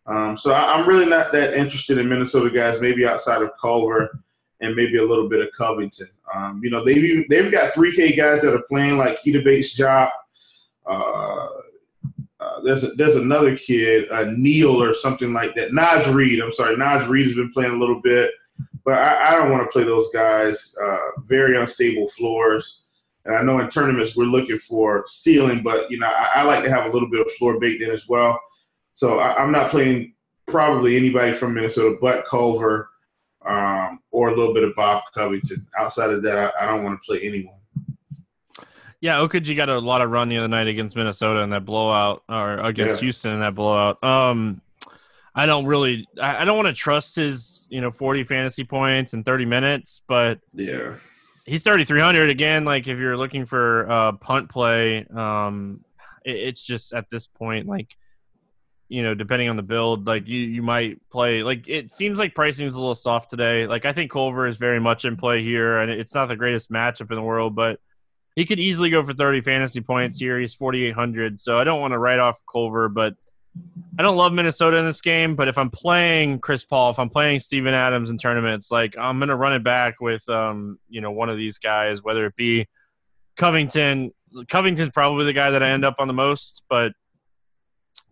[0.06, 4.20] Um, so I, am really not that interested in Minnesota guys, maybe outside of Culver
[4.60, 6.08] and maybe a little bit of Covington.
[6.34, 10.10] Um, you know, they've even, they've got 3K guys that are playing like Keita Bates-Diop.
[10.86, 11.48] Uh, uh,
[12.64, 15.72] there's a, there's another kid, uh, Neil or something like that.
[15.72, 18.30] Naz Reid, I'm sorry, Naz Reid has been playing a little bit,
[18.84, 20.74] but I, I don't want to play those guys.
[20.82, 22.82] Uh, very unstable floors.
[23.24, 26.64] And I know in tournaments we're looking for ceiling, but you know I, I like
[26.64, 28.40] to have a little bit of floor baked in as well.
[28.92, 30.14] So I, am not playing
[30.46, 32.90] probably anybody from Minnesota but Culver
[33.46, 35.66] um, or a little bit of Bob Covington.
[35.78, 37.59] Outside of that, I, I don't want to play anyone.
[39.00, 42.22] Yeah, Okogie got a lot of run the other night against Minnesota in that blowout,
[42.28, 43.06] or against yeah.
[43.06, 44.02] Houston in that blowout.
[44.04, 44.60] Um,
[45.34, 49.14] I don't really, I, I don't want to trust his, you know, 40 fantasy points
[49.14, 50.96] in 30 minutes, but yeah,
[51.46, 52.64] he's 3,300 again.
[52.64, 55.84] Like if you're looking for uh, punt play, um,
[56.24, 57.96] it, it's just at this point, like
[58.90, 62.34] you know, depending on the build, like you, you might play like it seems like
[62.34, 63.66] pricing is a little soft today.
[63.66, 66.72] Like I think Culver is very much in play here, and it's not the greatest
[66.72, 67.78] matchup in the world, but
[68.36, 70.38] he could easily go for 30 fantasy points here.
[70.38, 73.14] He's 4,800, so I don't want to write off Culver, but
[73.98, 75.34] I don't love Minnesota in this game.
[75.34, 79.18] But if I'm playing Chris Paul, if I'm playing Steven Adams in tournaments, like I'm
[79.18, 82.66] gonna run it back with um, you know, one of these guys, whether it be
[83.36, 84.12] Covington.
[84.48, 86.92] Covington's probably the guy that I end up on the most, but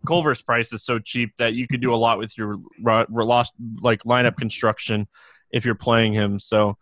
[0.05, 4.03] Culver's price is so cheap that you could do a lot with your lost like
[4.03, 5.07] lineup construction
[5.51, 6.39] if you're playing him.
[6.39, 6.77] So,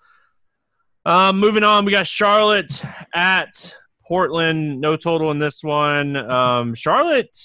[1.07, 2.83] um, moving on, we got Charlotte
[3.15, 3.73] at
[4.05, 4.81] Portland.
[4.81, 6.17] No total in this one.
[6.17, 7.37] Um, Charlotte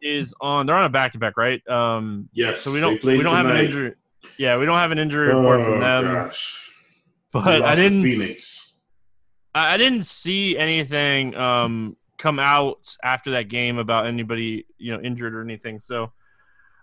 [0.00, 0.66] is on.
[0.66, 1.66] They're on a back to back, right?
[1.68, 2.60] Um, yes.
[2.60, 3.36] So we don't we don't tonight.
[3.36, 3.94] have an injury.
[4.38, 6.04] Yeah, we don't have an injury report oh, from them.
[6.04, 6.70] Gosh.
[7.30, 8.02] But I didn't.
[8.04, 8.72] Phoenix.
[9.54, 11.34] I, I didn't see anything.
[11.34, 15.78] Um, come out after that game about anybody you know injured or anything.
[15.78, 16.12] So,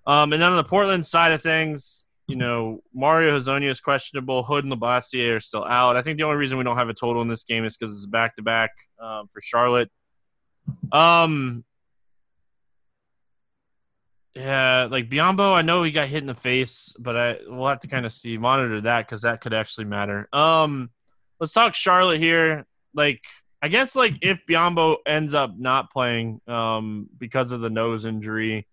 [0.05, 4.43] um, and then on the Portland side of things, you know Mario Hezonja is questionable.
[4.43, 5.97] Hood and Labissiere are still out.
[5.97, 7.95] I think the only reason we don't have a total in this game is because
[7.95, 9.89] it's a back to back for Charlotte.
[10.91, 11.63] Um.
[14.35, 17.81] Yeah, like Biyombo, I know he got hit in the face, but I we'll have
[17.81, 20.29] to kind of see monitor that because that could actually matter.
[20.31, 20.91] Um,
[21.39, 22.65] let's talk Charlotte here.
[22.93, 23.25] Like
[23.61, 28.67] I guess like if Biyombo ends up not playing um, because of the nose injury,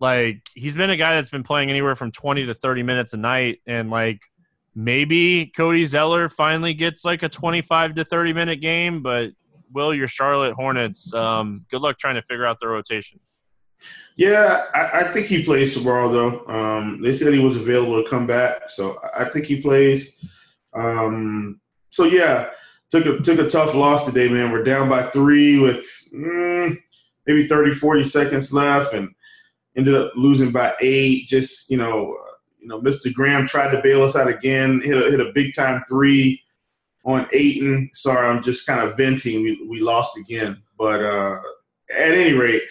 [0.00, 3.16] like he's been a guy that's been playing anywhere from 20 to 30 minutes a
[3.16, 4.20] night and like
[4.74, 9.30] maybe Cody Zeller finally gets like a 25 to 30 minute game, but
[9.72, 13.20] will your Charlotte Hornets um, good luck trying to figure out the rotation.
[14.16, 16.46] Yeah, I, I think he plays tomorrow though.
[16.46, 20.18] Um, they said he was available to come back, so I think he plays.
[20.72, 22.48] Um, so yeah,
[22.90, 24.50] took a took a tough loss today, man.
[24.50, 26.78] We're down by three with mm,
[27.26, 29.14] maybe 30, 40 seconds left, and
[29.76, 31.26] ended up losing by eight.
[31.26, 33.12] Just you know, uh, you know, Mr.
[33.12, 34.80] Graham tried to bail us out again.
[34.82, 36.42] Hit a hit a big time three
[37.04, 37.90] on Ayton.
[37.94, 39.42] Sorry, I'm just kind of venting.
[39.42, 41.36] We we lost again, but uh,
[41.94, 42.62] at any rate.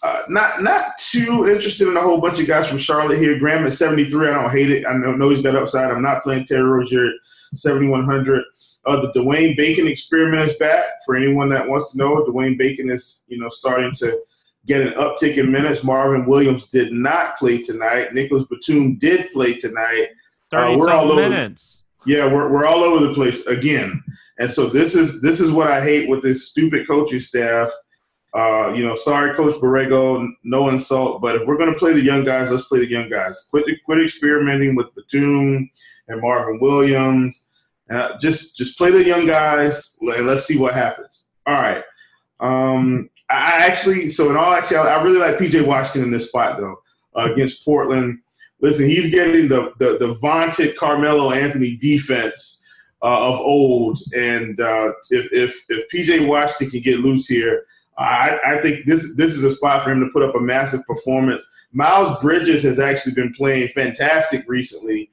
[0.00, 3.36] Uh, not not too interested in a whole bunch of guys from Charlotte here.
[3.36, 4.28] Graham at 73.
[4.28, 4.86] I don't hate it.
[4.86, 5.90] I know, know he's got upside.
[5.90, 7.12] I'm not playing Terry Rozier at
[7.54, 8.44] 7100.
[8.86, 10.84] Uh, the Dwayne Bacon experiment is back.
[11.04, 14.20] For anyone that wants to know, Dwayne Bacon is you know starting to
[14.68, 15.82] get an uptick in minutes.
[15.82, 18.14] Marvin Williams did not play tonight.
[18.14, 20.08] Nicolas Batum did play tonight.
[20.52, 21.82] Uh, we're all over, minutes.
[22.06, 24.02] Yeah, we're we're all over the place again.
[24.38, 27.70] And so this is this is what I hate with this stupid coaching staff.
[28.34, 32.02] Uh, you know, sorry, Coach Borrego, no insult, but if we're going to play the
[32.02, 33.48] young guys, let's play the young guys.
[33.50, 35.68] Quit quit experimenting with Batum
[36.08, 37.48] and Marvin Williams
[37.90, 41.26] uh, just just play the young guys and let's see what happens.
[41.46, 41.82] All right.
[42.40, 46.58] Um, I actually, so in all actuality, I really like PJ Washington in this spot
[46.58, 46.80] though
[47.16, 48.20] uh, against Portland.
[48.60, 52.64] Listen, he's getting the the, the vaunted Carmelo Anthony defense
[53.02, 57.64] uh, of old, and uh, if, if if PJ Washington can get loose here,
[57.98, 60.84] I, I think this this is a spot for him to put up a massive
[60.86, 61.46] performance.
[61.72, 65.10] Miles Bridges has actually been playing fantastic recently.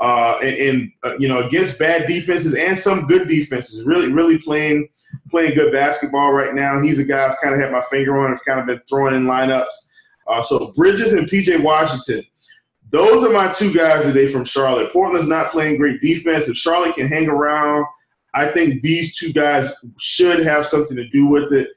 [0.00, 3.84] Uh, and, uh, you know against bad defenses and some good defenses.
[3.84, 4.88] Really, really playing
[5.30, 6.80] playing good basketball right now.
[6.80, 8.32] He's a guy I've kind of had my finger on.
[8.32, 9.66] I've kind of been throwing in lineups.
[10.26, 12.24] Uh, so Bridges and PJ Washington.
[12.90, 14.90] Those are my two guys today from Charlotte.
[14.90, 16.48] Portland's not playing great defense.
[16.48, 17.84] If Charlotte can hang around,
[18.34, 21.68] I think these two guys should have something to do with it.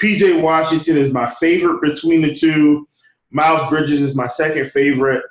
[0.00, 2.88] PJ Washington is my favorite between the two.
[3.30, 5.22] Miles Bridges is my second favorite.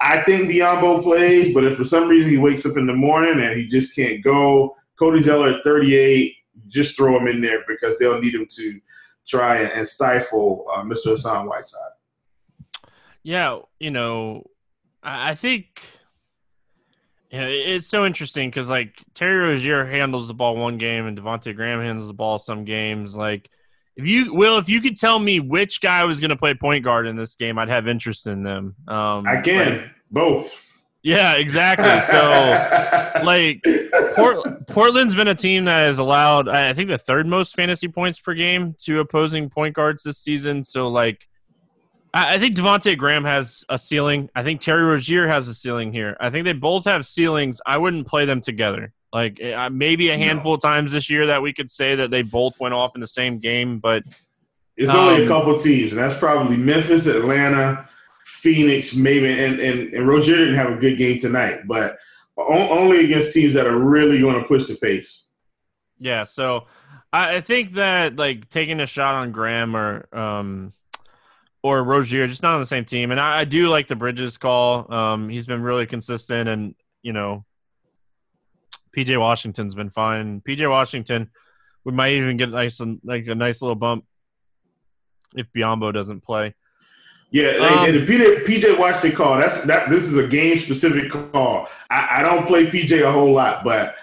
[0.00, 3.40] I think Biyombo plays, but if for some reason he wakes up in the morning
[3.40, 6.34] and he just can't go, Cody Zeller at 38,
[6.68, 8.80] just throw him in there because they'll need him to
[9.26, 11.10] try and, stifle uh, Mr.
[11.10, 11.92] Hassan Whiteside.
[13.22, 14.44] Yeah, you know,
[15.02, 15.82] I think
[17.30, 21.54] yeah, it's so interesting because like Terry Rozier handles the ball one game and Devonte
[21.54, 23.14] Graham handles the ball some games.
[23.14, 23.50] Like,
[23.98, 26.84] if you will, if you could tell me which guy was going to play point
[26.84, 28.76] guard in this game, I'd have interest in them.
[28.86, 30.64] Um, I can both.
[31.02, 32.00] Yeah, exactly.
[32.02, 33.64] So, like,
[34.14, 38.20] Port- Portland's been a team that has allowed, I think, the third most fantasy points
[38.20, 40.62] per game to opposing point guards this season.
[40.62, 41.26] So, like,
[42.14, 44.30] I think Devonte Graham has a ceiling.
[44.34, 46.16] I think Terry Rozier has a ceiling here.
[46.20, 47.60] I think they both have ceilings.
[47.66, 48.92] I wouldn't play them together.
[49.12, 50.54] Like uh, maybe a handful no.
[50.56, 53.06] of times this year that we could say that they both went off in the
[53.06, 54.02] same game, but
[54.76, 57.88] it's um, only a um, couple teams, and that's probably Memphis, Atlanta,
[58.26, 59.30] Phoenix, maybe.
[59.30, 61.96] And and, and Rozier didn't have a good game tonight, but
[62.36, 65.24] only against teams that are really going to push the pace.
[65.98, 66.66] Yeah, so
[67.12, 70.72] I think that like taking a shot on Graham or um,
[71.62, 73.10] or Rozier, just not on the same team.
[73.10, 74.92] And I, I do like the Bridges call.
[74.92, 77.44] Um, he's been really consistent, and you know,
[78.96, 80.40] PJ Washington's been fine.
[80.40, 81.30] PJ Washington,
[81.84, 84.04] we might even get nice like a nice little bump
[85.36, 86.54] if Biyombo doesn't play.
[87.30, 89.38] Yeah, um, and the PJ, PJ Washington call.
[89.38, 89.90] That's that.
[89.90, 91.68] This is a game specific call.
[91.90, 93.96] I, I don't play PJ a whole lot, but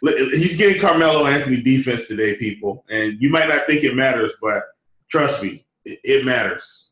[0.00, 2.84] he's getting Carmelo Anthony defense today, people.
[2.88, 4.62] And you might not think it matters, but
[5.10, 6.88] trust me, it, it matters.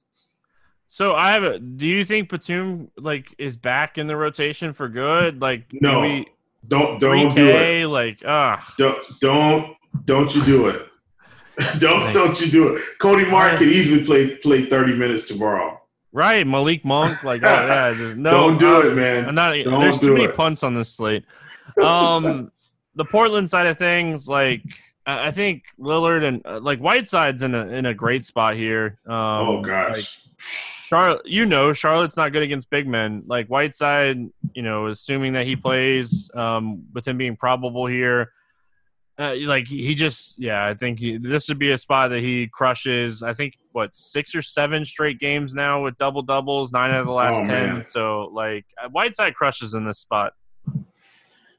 [0.89, 1.59] So I have a.
[1.59, 5.41] Do you think Batum like is back in the rotation for good?
[5.41, 6.27] Like no, we,
[6.67, 7.87] don't don't do it.
[7.87, 10.89] Like ah, don't don't don't you do it.
[11.79, 12.83] don't like, don't you do it.
[12.99, 15.81] Cody Martin could easily play play thirty minutes tomorrow.
[16.13, 17.23] Right, Malik Monk.
[17.23, 19.29] Like oh, yeah, no, don't do it, man.
[19.29, 19.53] I'm not.
[19.53, 20.37] Don't there's too many it.
[20.37, 21.25] punts on this slate.
[21.83, 22.51] Um,
[22.95, 24.63] the Portland side of things, like
[25.07, 28.99] I think Lillard and uh, like Whiteside's in a in a great spot here.
[29.07, 29.97] Um, oh gosh.
[29.97, 30.05] Like,
[30.39, 33.23] Charlotte, you know, Charlotte's not good against big men.
[33.27, 34.19] Like Whiteside,
[34.55, 38.33] you know, assuming that he plays, um, with him being probable here,
[39.19, 42.47] uh, like he just, yeah, I think he, this would be a spot that he
[42.47, 43.23] crushes.
[43.23, 47.07] I think what six or seven straight games now with double doubles, nine out of
[47.07, 47.73] the last oh, ten.
[47.75, 47.85] Man.
[47.85, 50.35] So like Whiteside crushes in this spot.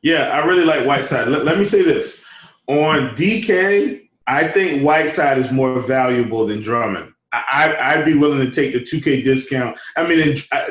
[0.01, 1.27] Yeah, I really like Whiteside.
[1.27, 2.23] Let, let me say this
[2.67, 4.07] on DK.
[4.25, 7.13] I think Whiteside is more valuable than Drummond.
[7.31, 9.79] I, would be willing to take the 2K discount.
[9.95, 10.65] I mean, uh,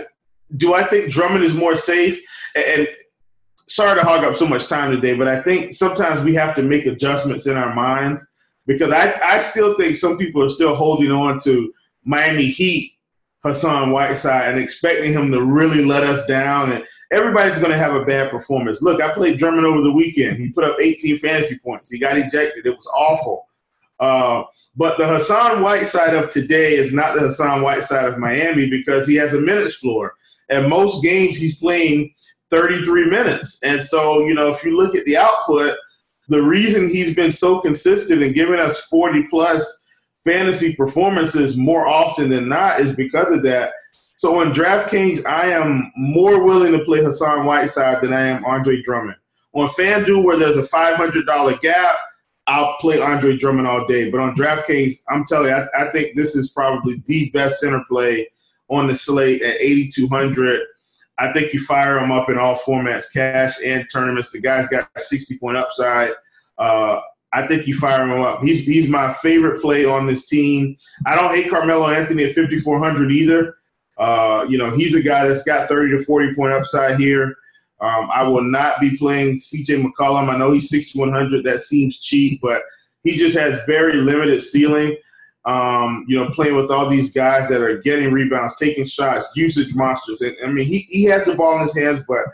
[0.57, 2.21] do I think Drummond is more safe?
[2.55, 2.89] And
[3.69, 6.63] sorry to hog up so much time today, but I think sometimes we have to
[6.63, 8.27] make adjustments in our minds
[8.67, 11.73] because I, I still think some people are still holding on to
[12.05, 12.99] Miami Heat
[13.45, 16.73] Hassan Whiteside and expecting him to really let us down.
[16.73, 18.83] And everybody's going to have a bad performance.
[18.83, 20.39] Look, I played Drummond over the weekend.
[20.39, 21.91] He put up 18 fantasy points.
[21.91, 22.67] He got ejected.
[22.67, 23.48] It was awful.
[24.01, 24.45] Uh,
[24.77, 29.17] but the Hassan Whiteside of today is not the Hassan Whiteside of Miami because he
[29.17, 30.15] has a minutes floor.
[30.51, 32.15] At most games, he's playing
[32.51, 33.59] 33 minutes.
[33.63, 35.77] And so, you know, if you look at the output,
[36.29, 39.83] the reason he's been so consistent and giving us 40 plus
[40.25, 43.73] fantasy performances more often than not is because of that.
[44.17, 48.83] So on DraftKings, I am more willing to play Hassan Whiteside than I am Andre
[48.83, 49.17] Drummond.
[49.55, 51.97] On FanDuel, where there's a $500 gap,
[52.49, 54.11] I'll play Andre Drummond all day.
[54.11, 57.85] But on DraftKings, I'm telling you, I, I think this is probably the best center
[57.89, 58.27] play
[58.69, 60.63] on the slate at 8,200.
[61.19, 64.33] I think you fire him up in all formats, cash and tournaments.
[64.33, 66.13] The guy's got a 60 point upside.
[66.57, 67.01] Uh,
[67.35, 68.43] I think you fire him up.
[68.43, 70.77] He's he's my favorite play on this team.
[71.07, 73.57] I don't hate Carmelo Anthony at 5,400 either.
[73.99, 77.37] Uh, you know, he's a guy that's got 30 to 40 point upside here.
[77.81, 80.29] Um, I will not be playing CJ McCollum.
[80.29, 81.45] I know he's 6,100.
[81.45, 82.63] That seems cheap, but
[83.05, 84.97] he just has very limited ceiling.
[85.45, 89.75] Um, you know, playing with all these guys that are getting rebounds, taking shots, usage
[89.75, 90.21] monsters.
[90.21, 92.25] And I mean, he, he has the ball in his hands, but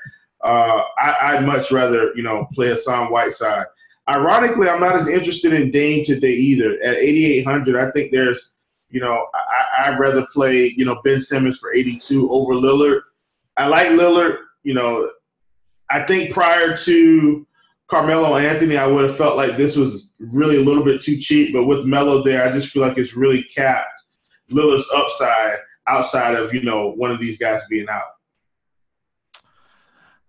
[0.43, 3.67] uh, I, would much rather, you know, play Hassan Whiteside.
[4.09, 6.73] Ironically, I'm not as interested in Dame today either.
[6.83, 8.55] At 8,800, I think there's,
[8.91, 13.03] you know, I, I'd rather play, you know, Ben Simmons for 82 over Lillard.
[13.57, 14.39] I like Lillard.
[14.65, 15.11] You know,
[15.91, 17.47] I think prior to
[17.87, 21.53] Carmelo Anthony, I would have felt like this was really a little bit too cheap.
[21.53, 23.89] But with Melo there, I just feel like it's really capped
[24.51, 28.03] Lillard's upside outside of you know one of these guys being out.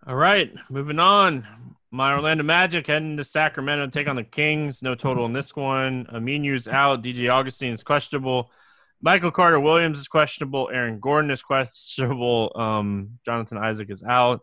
[0.07, 1.47] All right, moving on.
[1.91, 4.83] My Orlando Magic heading to Sacramento to take on the Kings.
[4.83, 6.05] No total in this one.
[6.13, 7.01] Aminu's out.
[7.01, 8.51] DJ Augustin is questionable.
[9.01, 10.69] Michael Carter Williams is questionable.
[10.73, 12.51] Aaron Gordon is questionable.
[12.55, 14.41] Um, Jonathan Isaac is out.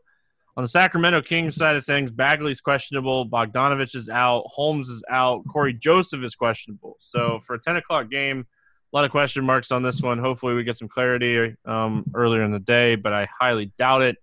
[0.56, 3.26] On the Sacramento Kings side of things, Bagley's questionable.
[3.26, 4.44] Bogdanovich is out.
[4.46, 5.42] Holmes is out.
[5.50, 6.96] Cory Joseph is questionable.
[6.98, 8.46] So for a 10 o'clock game,
[8.92, 10.18] a lot of question marks on this one.
[10.18, 14.16] Hopefully, we get some clarity um, earlier in the day, but I highly doubt it.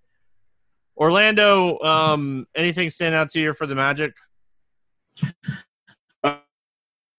[0.95, 4.13] Orlando, um, anything stand out to you for the Magic?
[6.23, 6.36] Uh,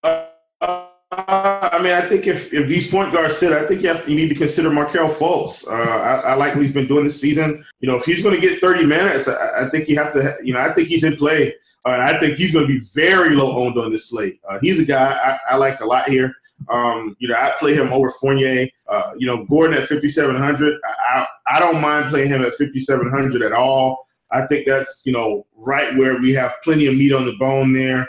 [0.04, 4.08] uh, I mean, I think if, if these point guards sit, I think you, have,
[4.08, 5.66] you need to consider Markelle Fultz.
[5.66, 7.64] Uh, I, I, like what he's been doing this season.
[7.80, 10.36] You know, if he's going to get 30 minutes, I, I, think you have to,
[10.44, 11.54] you know, I think he's in play.
[11.84, 14.40] Uh, and I think he's going to be very low owned on this slate.
[14.48, 16.32] Uh, he's a guy I, I, like a lot here.
[16.68, 18.68] Um, you know, I play him over Fournier.
[18.86, 20.80] Uh, you know, Gordon at 5,700.
[21.12, 24.06] I, I don't mind playing him at 5,700 at all.
[24.30, 27.72] I think that's, you know, right where we have plenty of meat on the bone
[27.72, 28.06] there.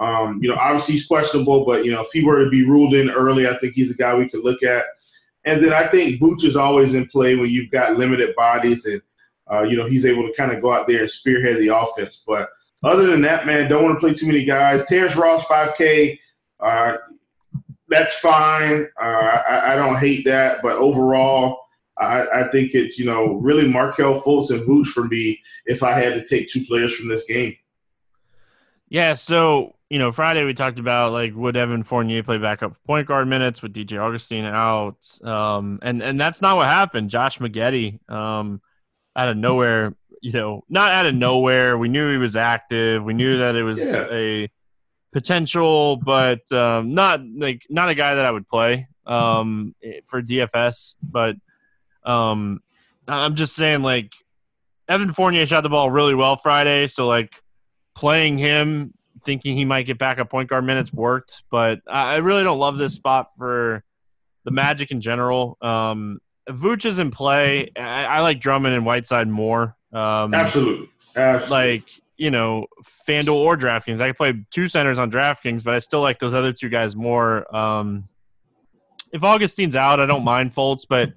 [0.00, 2.94] Um, you know, obviously he's questionable, but, you know, if he were to be ruled
[2.94, 4.84] in early, I think he's a guy we could look at.
[5.44, 9.02] And then I think Vooch is always in play when you've got limited bodies and,
[9.52, 12.22] uh, you know, he's able to kind of go out there and spearhead the offense.
[12.26, 12.48] But
[12.82, 14.86] other than that, man, don't want to play too many guys.
[14.86, 16.18] Terrence Ross, 5K.
[16.58, 16.96] Uh,
[17.88, 18.88] that's fine.
[19.00, 21.58] Uh, I, I, don't hate that, but overall,
[21.98, 25.92] I, I, think it's you know really Markelle Fultz and Vooch for me if I
[25.92, 27.56] had to take two players from this game.
[28.88, 33.08] Yeah, so you know Friday we talked about like would Evan Fournier play backup point
[33.08, 37.10] guard minutes with DJ Augustin out, um, and and that's not what happened.
[37.10, 38.62] Josh Magette um,
[39.16, 41.76] out of nowhere, you know, not out of nowhere.
[41.76, 43.02] We knew he was active.
[43.02, 44.06] We knew that it was yeah.
[44.10, 44.50] a
[45.12, 49.74] potential, but um, not like not a guy that I would play um,
[50.06, 50.94] for DFS.
[51.02, 51.34] But
[52.04, 52.60] um,
[53.08, 54.12] I'm just saying, like
[54.88, 57.42] Evan Fournier shot the ball really well Friday, so like
[57.96, 58.94] playing him,
[59.24, 61.44] thinking he might get back at point guard minutes worked.
[61.50, 63.84] But I really don't love this spot for
[64.44, 65.58] the Magic in general.
[65.60, 67.70] Um, Vooch is in play.
[67.76, 69.76] I, I like Drummond and Whiteside more.
[69.92, 70.88] Um, Absolutely.
[71.16, 71.56] Absolutely.
[71.56, 71.84] Like
[72.20, 72.66] you know,
[73.08, 73.98] FanDuel or DraftKings.
[73.98, 76.94] I can play two centers on DraftKings, but I still like those other two guys
[76.94, 77.54] more.
[77.56, 78.08] Um,
[79.10, 81.12] if Augustin's out, I don't mind Fultz, but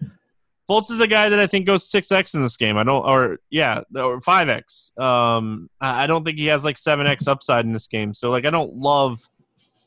[0.70, 2.78] Fultz is a guy that I think goes six X in this game.
[2.78, 4.92] I don't, or yeah, or five X.
[4.98, 8.14] Um, I don't think he has like seven X upside in this game.
[8.14, 9.28] So like, I don't love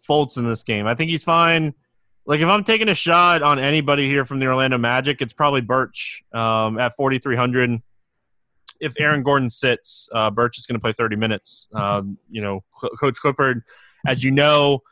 [0.07, 0.87] Fultz in this game.
[0.87, 1.73] I think he's fine.
[2.27, 5.61] Like if I'm taking a shot on anybody here from the Orlando Magic, it's probably
[5.61, 7.81] Birch um, at 4,300
[8.81, 11.69] if Aaron Gordon sits, uh, Birch is going to play 30 minutes.
[11.75, 12.65] Um, you know,
[12.99, 13.63] Coach Clifford,
[14.07, 14.83] as you know,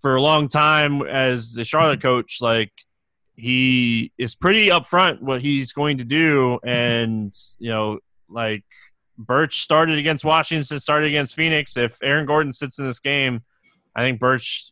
[0.00, 2.72] for a long time as the Charlotte coach, like
[3.36, 8.64] he is pretty upfront what he's going to do, and you know, like
[9.18, 11.76] Birch started against Washington, started against Phoenix.
[11.76, 13.42] If Aaron Gordon sits in this game,
[13.94, 14.70] I think Birch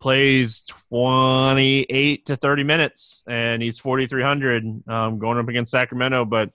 [0.00, 6.50] plays 28 to 30 minutes and he's 4300 um, going up against sacramento but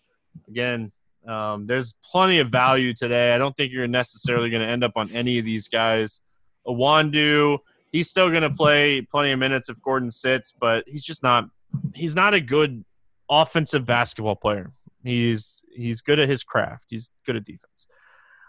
[0.47, 0.91] again
[1.27, 3.33] um, there's plenty of value today.
[3.33, 6.21] I don't think you're necessarily going to end up on any of these guys.
[6.67, 7.59] Iwundu,
[7.91, 11.49] he's still going to play plenty of minutes if Gordon sits, but he's just not.
[11.93, 12.85] He's not a good
[13.29, 14.71] offensive basketball player.
[15.03, 16.85] He's he's good at his craft.
[16.89, 17.87] He's good at defense.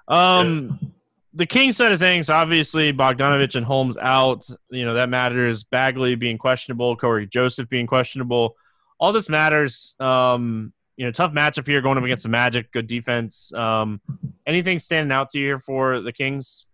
[0.09, 0.93] Um,
[1.35, 4.49] the King side of things, obviously Bogdanovich and Holmes out.
[4.71, 5.65] You know that matters.
[5.65, 8.57] Bagley being questionable, Cory Joseph being questionable.
[8.99, 9.95] All this matters.
[10.01, 12.73] Um, you know, tough matchup here going up against the Magic.
[12.73, 13.53] Good defense.
[13.53, 14.01] Um,
[14.47, 16.65] anything standing out to you here for the Kings?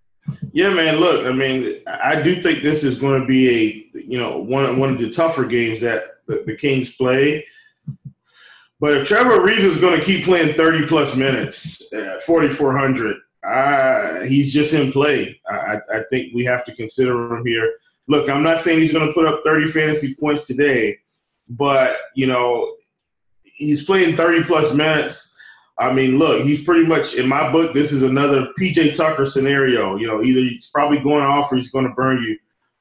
[0.52, 0.96] Yeah, man.
[0.96, 3.48] Look, I mean, I do think this is going to be
[3.94, 7.44] a you know one one of the tougher games that the, the Kings play.
[8.80, 13.16] But if Trevor Ariza is going to keep playing 30 plus minutes at 4,400,
[13.46, 15.40] uh, he's just in play.
[15.48, 17.74] I, I think we have to consider him here.
[18.08, 20.98] Look, I'm not saying he's going to put up 30 fantasy points today,
[21.48, 22.74] but you know
[23.44, 25.31] he's playing 30 plus minutes.
[25.78, 27.72] I mean, look, he's pretty much in my book.
[27.72, 29.96] This is another PJ Tucker scenario.
[29.96, 32.38] You know, either he's probably going off or he's going to burn you.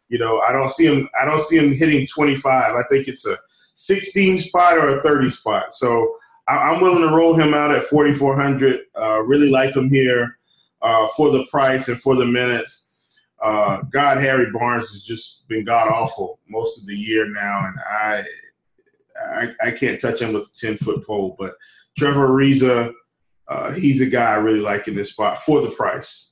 [0.10, 1.10] You know, I don't see him.
[1.20, 2.76] I don't see him hitting 25.
[2.76, 3.38] I think it's a
[3.76, 5.74] 16 spot or a 30 spot.
[5.74, 6.16] So
[6.48, 8.80] I, am willing to roll him out at 4,400.
[9.00, 10.38] Uh, really like him here
[10.82, 12.94] uh, for the price and for the minutes.
[13.42, 17.76] Uh, God, Harry Barnes has just been god awful most of the year now, and
[17.90, 18.24] I
[19.34, 21.36] I, I can't touch him with a 10 foot pole.
[21.40, 21.56] But
[21.98, 22.94] Trevor Ariza,
[23.48, 26.32] uh, he's a guy I really like in this spot for the price.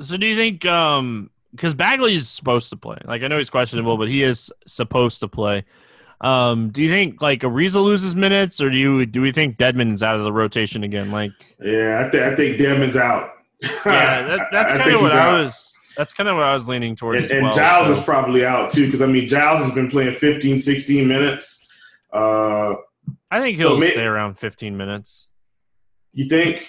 [0.00, 2.98] So do you think um because Bagley is supposed to play?
[3.04, 5.64] Like I know he's questionable, but he is supposed to play.
[6.20, 10.02] Um, do you think like Ariza loses minutes, or do you do we think Dedmon's
[10.02, 11.10] out of the rotation again?
[11.10, 13.32] Like, yeah, I, th- I think Dedmon's out.
[13.62, 15.74] yeah, that, that's kind of what I was.
[15.96, 17.24] That's kind of what I was leaning towards.
[17.24, 18.00] And, and well, Giles so.
[18.00, 21.60] is probably out too, because I mean Giles has been playing 15, 16 minutes.
[22.12, 22.74] Uh,
[23.34, 25.28] I think he'll so stay around 15 minutes.
[26.12, 26.68] you think?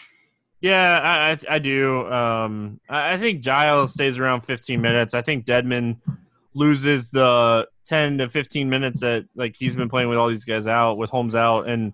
[0.62, 2.12] Yeah, I, I, I do.
[2.12, 5.14] Um, I, I think Giles stays around 15 minutes.
[5.14, 5.98] I think Dedmon
[6.56, 10.66] loses the 10 to 15 minutes that like he's been playing with all these guys
[10.66, 11.94] out, with Holmes out, and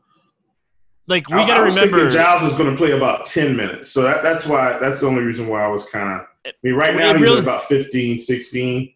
[1.08, 2.10] like we got to remember.
[2.10, 5.24] Giles is going to play about ten minutes, so that, that's why that's the only
[5.24, 6.28] reason why I was kind of.
[6.46, 8.94] I mean, right now he's really- at about 15, 16.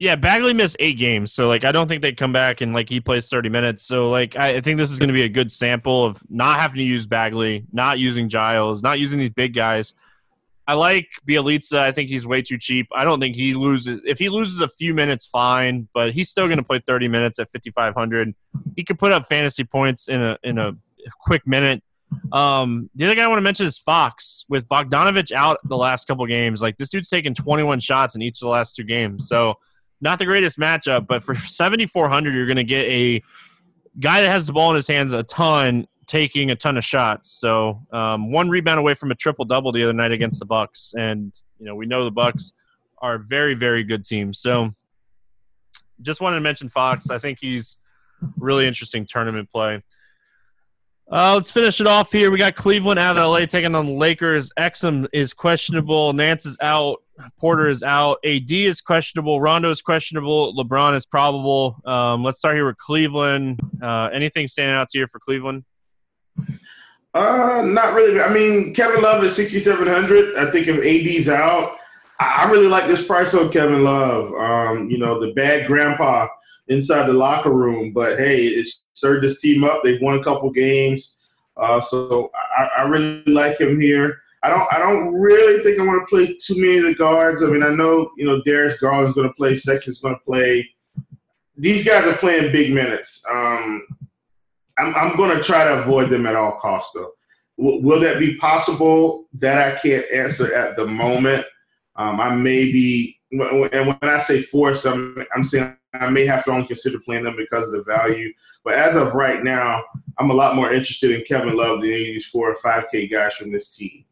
[0.00, 2.88] Yeah, Bagley missed eight games, so like I don't think they come back and like
[2.88, 3.84] he plays thirty minutes.
[3.84, 6.60] So like I, I think this is going to be a good sample of not
[6.60, 9.94] having to use Bagley, not using Giles, not using these big guys.
[10.68, 11.78] I like Bjelica.
[11.78, 12.86] I think he's way too cheap.
[12.94, 14.00] I don't think he loses.
[14.04, 17.40] If he loses a few minutes, fine, but he's still going to play thirty minutes
[17.40, 18.34] at fifty five hundred.
[18.76, 20.76] He could put up fantasy points in a in a
[21.22, 21.82] quick minute.
[22.32, 24.44] Um, the other guy I want to mention is Fox.
[24.48, 28.36] With Bogdanovich out the last couple games, like this dude's taken 21 shots in each
[28.36, 29.26] of the last two games.
[29.26, 29.54] So
[30.00, 33.22] not the greatest matchup, but for 7,400, you're going to get a
[34.00, 37.30] guy that has the ball in his hands a ton, taking a ton of shots.
[37.30, 40.94] So um, one rebound away from a triple double the other night against the Bucks,
[40.96, 42.52] and you know we know the Bucks
[43.00, 44.32] are a very very good team.
[44.32, 44.74] So
[46.00, 47.10] just wanted to mention Fox.
[47.10, 47.76] I think he's
[48.36, 49.82] really interesting tournament play.
[51.10, 52.30] Uh, let's finish it off here.
[52.30, 54.52] We got Cleveland out of LA taking on the Lakers.
[54.58, 56.12] Exum is questionable.
[56.12, 57.02] Nance is out.
[57.38, 58.18] Porter is out.
[58.24, 59.40] AD is questionable.
[59.40, 60.54] Rondo is questionable.
[60.54, 61.76] LeBron is probable.
[61.84, 63.60] Um, let's start here with Cleveland.
[63.82, 65.64] Uh, anything standing out to you for Cleveland?
[67.14, 68.20] Uh, not really.
[68.20, 70.36] I mean, Kevin Love is 6,700.
[70.36, 71.76] I think if AD's out,
[72.20, 74.32] I I really like this price on Kevin Love.
[74.34, 76.28] Um, you know, the bad grandpa
[76.68, 79.82] inside the locker room, but hey, it's stirred this team up.
[79.82, 81.16] They've won a couple games.
[81.56, 84.20] Uh, so I, I really like him here.
[84.42, 84.72] I don't.
[84.72, 87.42] I don't really think I want to play too many of the guards.
[87.42, 89.54] I mean, I know you know Darius Garland's going to play.
[89.54, 90.68] Sexton's going to play.
[91.56, 93.24] These guys are playing big minutes.
[93.28, 93.84] Um,
[94.78, 97.10] I'm, I'm going to try to avoid them at all costs, though.
[97.58, 99.26] W- will that be possible?
[99.34, 101.44] That I can't answer at the moment.
[101.96, 106.44] Um, I may be, and when I say forced, I'm, I'm saying I may have
[106.44, 108.32] to only consider playing them because of the value.
[108.62, 109.82] But as of right now,
[110.18, 112.84] I'm a lot more interested in Kevin Love than any of these four or five
[112.92, 114.04] K guys from this team.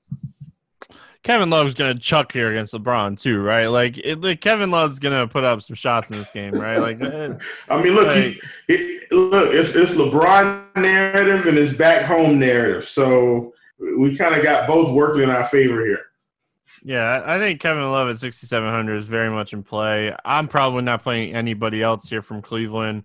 [1.27, 3.67] Kevin Love's going to chuck here against LeBron too, right?
[3.67, 6.79] Like, it, like Kevin Love's going to put up some shots in this game, right?
[6.79, 7.35] Like, eh,
[7.69, 12.39] I mean, look, Like- he, it, look, it's it's LeBron narrative and his back home
[12.39, 12.85] narrative.
[12.85, 13.55] So
[13.99, 15.99] we kind of got both working in our favor here.
[16.85, 20.15] Yeah, I think Kevin Love at 6,700 is very much in play.
[20.25, 23.03] I'm probably not playing anybody else here from Cleveland.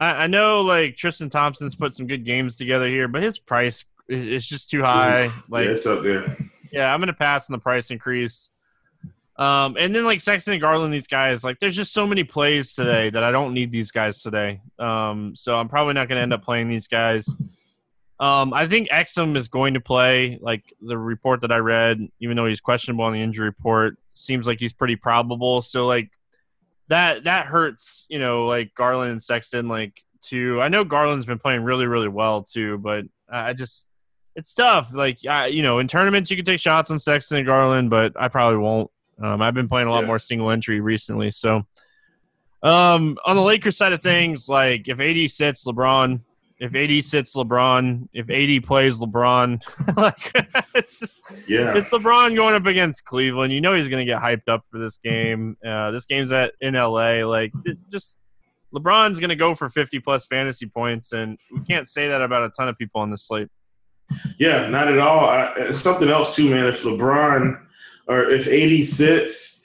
[0.00, 3.84] I, I know like Tristan Thompson's put some good games together here, but his price
[4.08, 5.32] is, is just too high.
[5.48, 6.36] Like, yeah, it's up there.
[6.72, 8.50] Yeah, I'm gonna pass on the price increase.
[9.36, 12.74] Um, and then like Sexton and Garland, these guys, like there's just so many plays
[12.74, 14.60] today that I don't need these guys today.
[14.78, 17.28] Um, so I'm probably not gonna end up playing these guys.
[18.20, 20.38] Um, I think Exum is going to play.
[20.40, 24.46] Like the report that I read, even though he's questionable on the injury report, seems
[24.46, 25.62] like he's pretty probable.
[25.62, 26.10] So like
[26.88, 30.60] that that hurts, you know, like Garland and Sexton, like too.
[30.60, 33.86] I know Garland's been playing really, really well too, but I just
[34.38, 34.94] it's tough.
[34.94, 38.12] Like I, you know, in tournaments you can take shots on Sexton and Garland, but
[38.18, 38.90] I probably won't.
[39.22, 40.06] Um, I've been playing a lot Yeah.
[40.06, 41.66] more single entry recently, so.
[42.62, 46.20] Um, on the Lakers side of things, like if AD sits LeBron,
[46.58, 49.62] if AD sits LeBron, if AD plays LeBron,
[49.96, 50.32] like
[50.74, 51.76] it's just Yeah.
[51.76, 53.52] it's LeBron going up against Cleveland.
[53.52, 55.56] You know he's going to get hyped up for this game.
[55.64, 57.24] Uh, this game's at in LA.
[57.24, 57.52] Like
[57.92, 58.16] just
[58.74, 62.42] LeBron's going to go for 50 plus fantasy points, and we can't say that about
[62.42, 63.48] a ton of people on this slate.
[64.38, 65.28] Yeah, not at all.
[65.28, 66.66] I, something else too, man.
[66.66, 67.60] If LeBron
[68.06, 69.62] or if AD sits,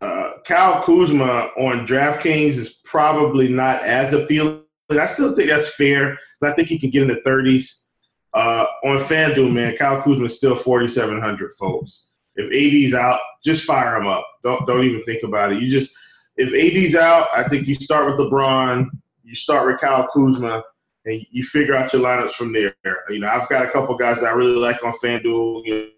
[0.00, 4.62] uh, Kyle Kuzma on DraftKings is probably not as appealing.
[4.90, 6.18] I still think that's fair.
[6.42, 7.84] I think he can get in the 30s.
[8.32, 12.10] Uh, on FanDuel, man, Kyle Kuzma is still 4,700, folks.
[12.36, 14.24] If AD's out, just fire him up.
[14.42, 15.62] Don't don't even think about it.
[15.62, 15.94] You just
[16.36, 18.86] if AD's out, I think you start with LeBron.
[19.24, 20.62] You start with Kyle Kuzma
[21.06, 22.74] and you figure out your lineups from there.
[23.08, 25.64] You know, I've got a couple guys that I really like on FanDuel.
[25.64, 25.90] You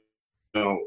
[0.54, 0.78] know,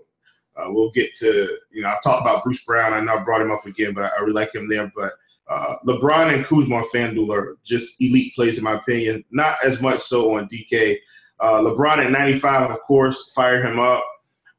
[0.55, 2.93] uh, we'll get to you know I've talked about Bruce Brown.
[2.93, 4.91] I know I brought him up again, but I really like him there.
[4.95, 5.13] But
[5.49, 9.24] uh, LeBron and Kuzma on FanDuel are just elite plays in my opinion.
[9.32, 10.97] Not as much so on DK.
[11.39, 14.03] Uh, LeBron at 95, of course, fire him up.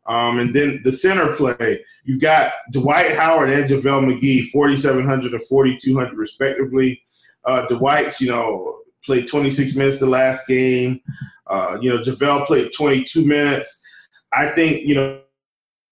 [0.06, 5.42] Um, and then the center play, You've got Dwight Howard and JaVale McGee, 4,700 and
[5.42, 7.02] 4,200 respectively.
[7.44, 11.00] Uh, Dwight's, you know, played 26 minutes the last game.
[11.46, 13.80] Uh, you know, JaVale played 22 minutes.
[14.32, 15.20] I think, you know,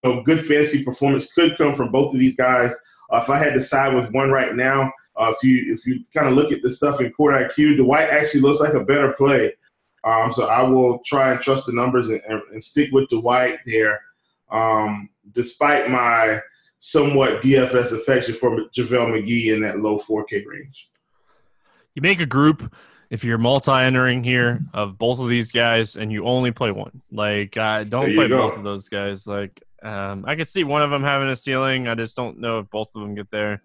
[0.04, 2.74] know, good fantasy performance could come from both of these guys.
[3.10, 6.04] Uh, if I had to side with one right now, uh, if you if you
[6.12, 9.12] kind of look at the stuff in court IQ, Dwight actually looks like a better
[9.12, 9.52] play.
[10.04, 13.58] Um, so I will try and trust the numbers and, and, and stick with Dwight
[13.64, 14.00] there,
[14.50, 16.40] um, despite my
[16.78, 20.90] somewhat DFS affection for JaVale McGee in that low 4K range.
[21.94, 22.74] You make a group
[23.14, 27.00] if you're multi-entering here of both of these guys and you only play one.
[27.12, 28.48] Like, uh, don't play go.
[28.48, 29.24] both of those guys.
[29.24, 31.86] Like, um, I could see one of them having a ceiling.
[31.86, 33.62] I just don't know if both of them get there.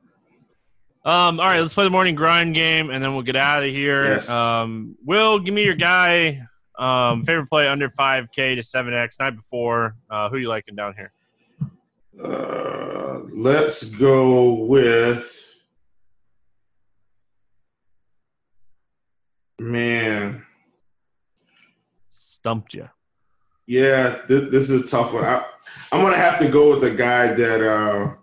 [1.03, 3.71] Um, all right, let's play the morning grind game, and then we'll get out of
[3.71, 4.03] here.
[4.03, 4.29] Yes.
[4.29, 6.43] Um, Will, give me your guy.
[6.77, 9.95] Um, favorite play under 5K to 7X night before.
[10.11, 11.11] Uh, who you liking down here?
[12.23, 15.48] Uh, let's go with
[19.59, 20.45] man.
[22.09, 22.89] Stumped you.
[23.67, 25.23] Yeah, th- this is a tough one.
[25.23, 25.43] I,
[25.91, 28.13] am gonna have to go with the guy that uh,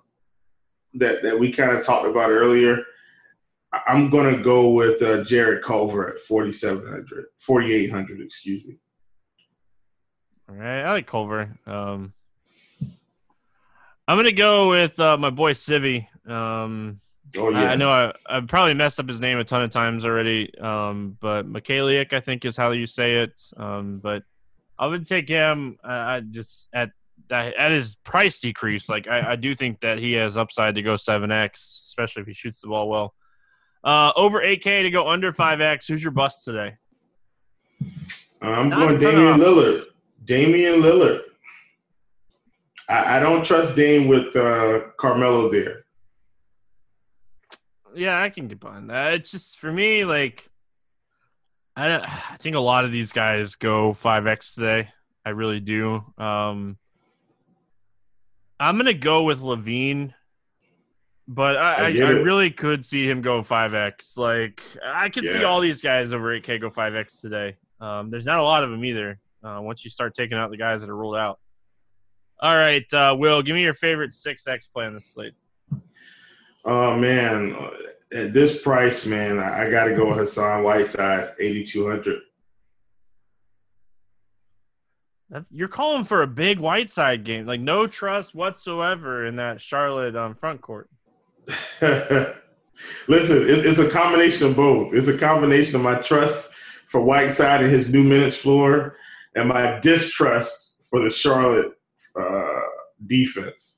[0.95, 2.83] that that we kind of talked about earlier.
[3.87, 8.77] I'm gonna go with uh, Jarrett Culver at 4,700, 4,800, excuse me.
[10.49, 11.57] All right, I like Culver.
[11.67, 12.13] Um,
[14.09, 16.07] I'm gonna go with uh, my boy Svi.
[16.29, 17.01] Um,
[17.39, 19.71] oh yeah, I, I know I, have probably messed up his name a ton of
[19.71, 23.41] times already, um, but Mykhailiuk, I think is how you say it.
[23.57, 24.23] Um, but
[24.79, 25.79] I would take him.
[25.83, 26.91] Uh, just at
[27.31, 28.89] at his price decrease.
[28.89, 32.29] Like I, I do think that he has upside to go seven x, especially if
[32.29, 33.15] he shoots the ball well.
[33.83, 35.87] Uh, over eight k to go under five x.
[35.87, 36.75] Who's your bust today?
[38.43, 39.85] I'm Not going Damian Lillard.
[40.25, 41.23] Damian Lillard.
[42.89, 45.86] I, I don't trust Dame with uh, Carmelo there.
[47.97, 49.15] Yeah, I can get behind that.
[49.15, 50.49] It's just for me, like
[51.75, 54.91] I, I think a lot of these guys go five X today.
[55.25, 56.05] I really do.
[56.19, 56.77] Um,
[58.61, 60.13] I'm gonna go with LaVine,
[61.27, 64.19] but I, I, I, really could see him go five X.
[64.19, 65.33] Like I could yeah.
[65.33, 67.57] see all these guys over eight K go five X today.
[67.81, 69.19] Um, there's not a lot of them either.
[69.43, 71.39] Uh, once you start taking out the guys that are ruled out.
[72.41, 75.33] All right, uh, Will, give me your favorite six X play on the slate.
[76.67, 77.57] Oh man,
[78.13, 82.21] at this price, man, I, got to go with Hassan Whiteside, eighty two hundred.
[85.31, 90.17] That's you're calling for a big Whiteside game, like no trust whatsoever in that Charlotte
[90.17, 90.91] um, front court.
[91.81, 94.93] Listen, it, it's a combination of both.
[94.93, 96.53] It's a combination of my trust
[96.89, 98.97] for Whiteside and his new minutes floor,
[99.37, 101.73] and my distrust for the Charlotte
[102.21, 102.61] uh,
[103.07, 103.76] defense.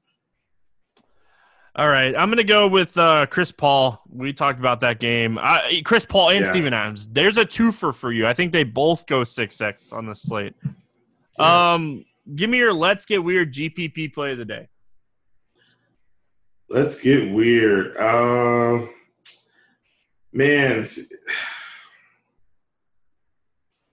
[1.79, 4.03] All right, I'm gonna go with uh, Chris Paul.
[4.13, 5.39] We talked about that game.
[5.39, 6.51] I, Chris Paul and yeah.
[6.51, 7.07] Steven Adams.
[7.07, 8.27] There's a twofer for you.
[8.27, 10.55] I think they both go six X on the slate.
[11.39, 12.05] Um,
[12.35, 14.67] give me your let's get weird GPP play of the day.
[16.69, 17.97] Let's get weird.
[17.97, 18.89] Uh,
[20.33, 20.85] man,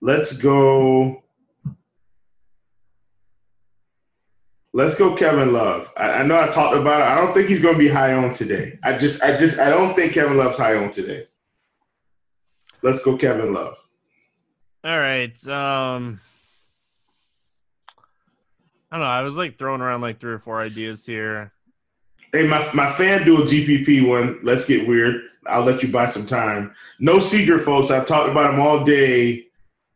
[0.00, 1.22] let's go.
[4.76, 5.90] Let's go, Kevin Love.
[5.96, 7.04] I, I, know I talked about it.
[7.04, 8.78] I don't think he's going to be high on today.
[8.84, 11.24] I just, I just, I don't think Kevin Love's high on today.
[12.82, 13.74] Let's go, Kevin Love.
[14.84, 15.48] All right.
[15.48, 16.20] Um,
[18.92, 19.10] I don't know.
[19.10, 21.52] I was like throwing around like three or four ideas here.
[22.34, 24.40] Hey, my my FanDuel GPP one.
[24.42, 25.22] Let's get weird.
[25.46, 26.74] I'll let you buy some time.
[27.00, 27.90] No secret, folks.
[27.90, 29.46] I've talked about him all day.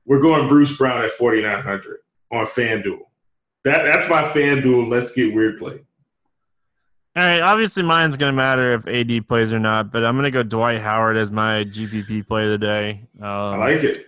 [0.07, 1.99] We're going Bruce Brown at forty nine hundred
[2.33, 3.10] on FanDuel.
[3.65, 4.89] That that's my FanDuel.
[4.89, 5.81] Let's get weird play.
[7.17, 10.43] All right, obviously mine's gonna matter if AD plays or not, but I'm gonna go
[10.43, 13.03] Dwight Howard as my GPP play of the day.
[13.21, 14.07] Um, I like it.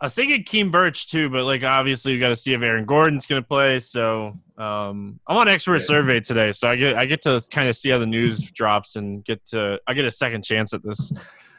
[0.00, 2.86] I was thinking Khem Birch too, but like obviously you got to see if Aaron
[2.86, 3.80] Gordon's gonna play.
[3.80, 5.86] So um, I'm on expert yeah.
[5.86, 8.96] survey today, so I get I get to kind of see how the news drops
[8.96, 11.12] and get to I get a second chance at this.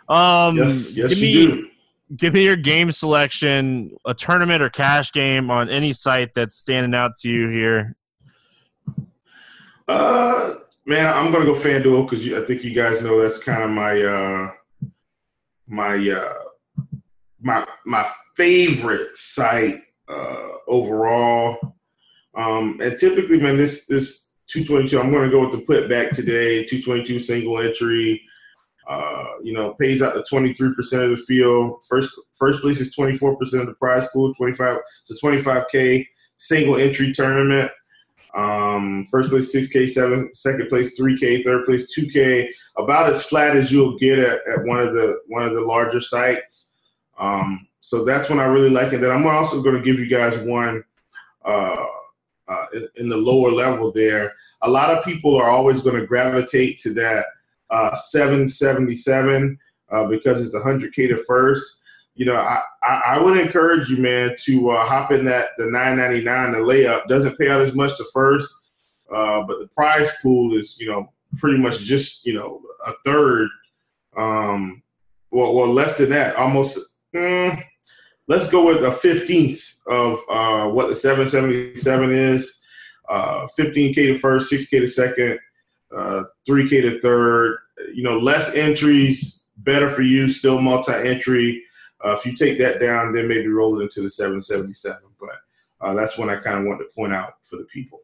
[0.10, 1.70] Um, yes, yes, you me, do
[2.16, 6.94] give me your game selection, a tournament or cash game on any site that's standing
[6.94, 7.96] out to you here.
[9.88, 10.56] Uh,
[10.86, 14.02] man, I'm gonna go FanDuel because I think you guys know that's kind of my
[14.02, 14.52] uh,
[15.68, 16.34] my uh,
[17.42, 21.76] my my favorite site uh, overall.
[22.36, 26.66] Um, and typically, man, this this 222, I'm to go with the put back today.
[26.66, 28.22] 222 single entry.
[28.88, 30.72] Uh, you know, pays out to 23%
[31.04, 31.84] of the field.
[31.88, 36.06] First first place is 24% of the prize pool, 25 to 25k
[36.38, 37.72] single entry tournament.
[38.34, 42.48] Um, first place 6k, seven, second place 3k, third place 2k.
[42.78, 46.02] About as flat as you'll get at, at one of the one of the larger
[46.02, 46.74] sites.
[47.20, 49.02] Um, so that's when I really like it.
[49.02, 50.84] Then I'm also going to give you guys one
[51.46, 51.86] uh,
[52.48, 54.34] uh, in, in, the lower level there.
[54.62, 57.26] A lot of people are always going to gravitate to that
[57.72, 59.58] uh, 777
[59.92, 61.82] uh, because it's 100K to first.
[62.16, 65.66] You know, I, I, I would encourage you, man, to uh, hop in that the
[65.66, 67.08] 999, the layup.
[67.08, 68.54] Doesn't pay out as much to first,
[69.14, 73.48] uh, but the prize pool is, you know, pretty much just, you know, a third,
[74.18, 74.84] um,
[75.32, 76.78] well, well less than that, almost.
[77.16, 77.64] Mm,
[78.28, 82.62] let's go with a 15th of uh, what the 777 is.
[83.10, 85.40] Uh, 15K to first, 6K to second,
[85.96, 87.60] uh, 3K to third.
[87.94, 91.64] You know, less entries, better for you, still multi entry.
[92.04, 95.00] Uh, if you take that down, then maybe roll it into the 777.
[95.20, 95.30] But
[95.80, 98.02] uh, that's when I kind of want to point out for the people.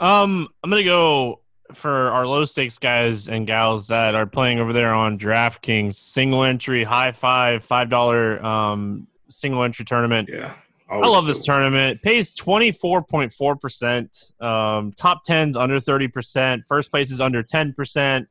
[0.00, 1.40] Um, I'm gonna go
[1.74, 6.44] for our low stakes guys and gals that are playing over there on DraftKings, single
[6.44, 10.28] entry, high five, five dollar um, single entry tournament.
[10.32, 10.54] Yeah.
[10.90, 12.02] I love this tournament.
[12.02, 14.42] Pays 24.4%.
[14.42, 16.66] Um, top 10's under 30%.
[16.66, 18.26] First place is under 10%.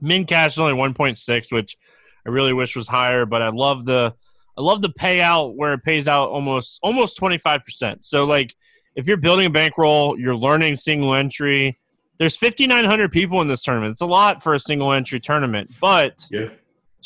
[0.00, 1.76] Min cash is only 1.6, which
[2.26, 4.14] I really wish was higher, but I love the
[4.58, 8.02] I love the payout where it pays out almost almost 25%.
[8.02, 8.54] So like
[8.96, 11.78] if you're building a bankroll, you're learning single entry,
[12.18, 13.92] there's 5900 people in this tournament.
[13.92, 16.48] It's a lot for a single entry tournament, but yeah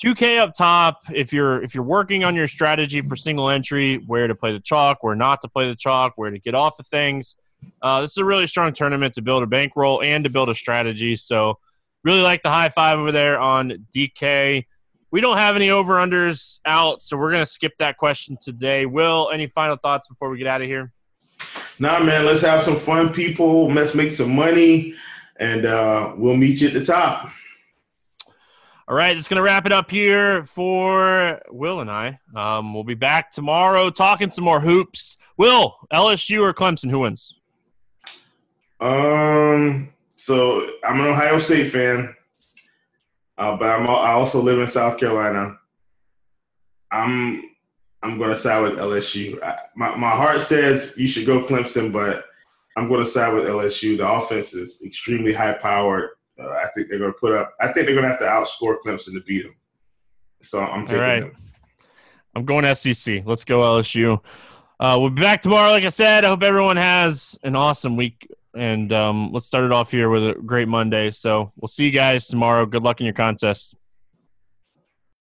[0.03, 1.03] 2K up top.
[1.13, 4.61] If you're if you're working on your strategy for single entry, where to play the
[4.61, 7.37] chalk, where not to play the chalk, where to get off of things,
[7.83, 10.55] uh, this is a really strong tournament to build a bankroll and to build a
[10.55, 11.17] strategy.
[11.17, 11.59] So,
[12.03, 14.65] really like the high five over there on DK.
[15.11, 18.87] We don't have any over unders out, so we're gonna skip that question today.
[18.87, 20.93] Will, any final thoughts before we get out of here?
[21.79, 22.25] Nah, man.
[22.25, 23.71] Let's have some fun, people.
[23.71, 24.95] Let's make some money,
[25.39, 27.31] and uh, we'll meet you at the top.
[28.91, 32.19] All right, it's going to wrap it up here for Will and I.
[32.35, 35.17] Um, we'll be back tomorrow talking some more hoops.
[35.37, 37.37] Will, LSU or Clemson, who wins?
[38.81, 42.17] Um, so I'm an Ohio State fan,
[43.39, 45.57] uh, but I'm I also live in South Carolina.
[46.91, 47.45] I'm
[48.03, 49.41] I'm going to side with LSU.
[49.41, 52.25] I, my my heart says you should go Clemson, but
[52.77, 53.99] I'm going to side with LSU.
[53.99, 56.11] The offense is extremely high powered.
[56.41, 57.55] Uh, I think they're going to put up.
[57.61, 59.55] I think they're going to have to outscore Clemson to beat them.
[60.43, 61.21] So I'm taking All right.
[61.21, 61.37] them.
[62.35, 63.23] I'm going SEC.
[63.27, 64.21] Let's go LSU.
[64.79, 65.71] Uh, we'll be back tomorrow.
[65.71, 68.27] Like I said, I hope everyone has an awesome week.
[68.55, 71.11] And um, let's start it off here with a great Monday.
[71.11, 72.67] So we'll see you guys tomorrow.
[72.67, 73.75] Good luck in your contests.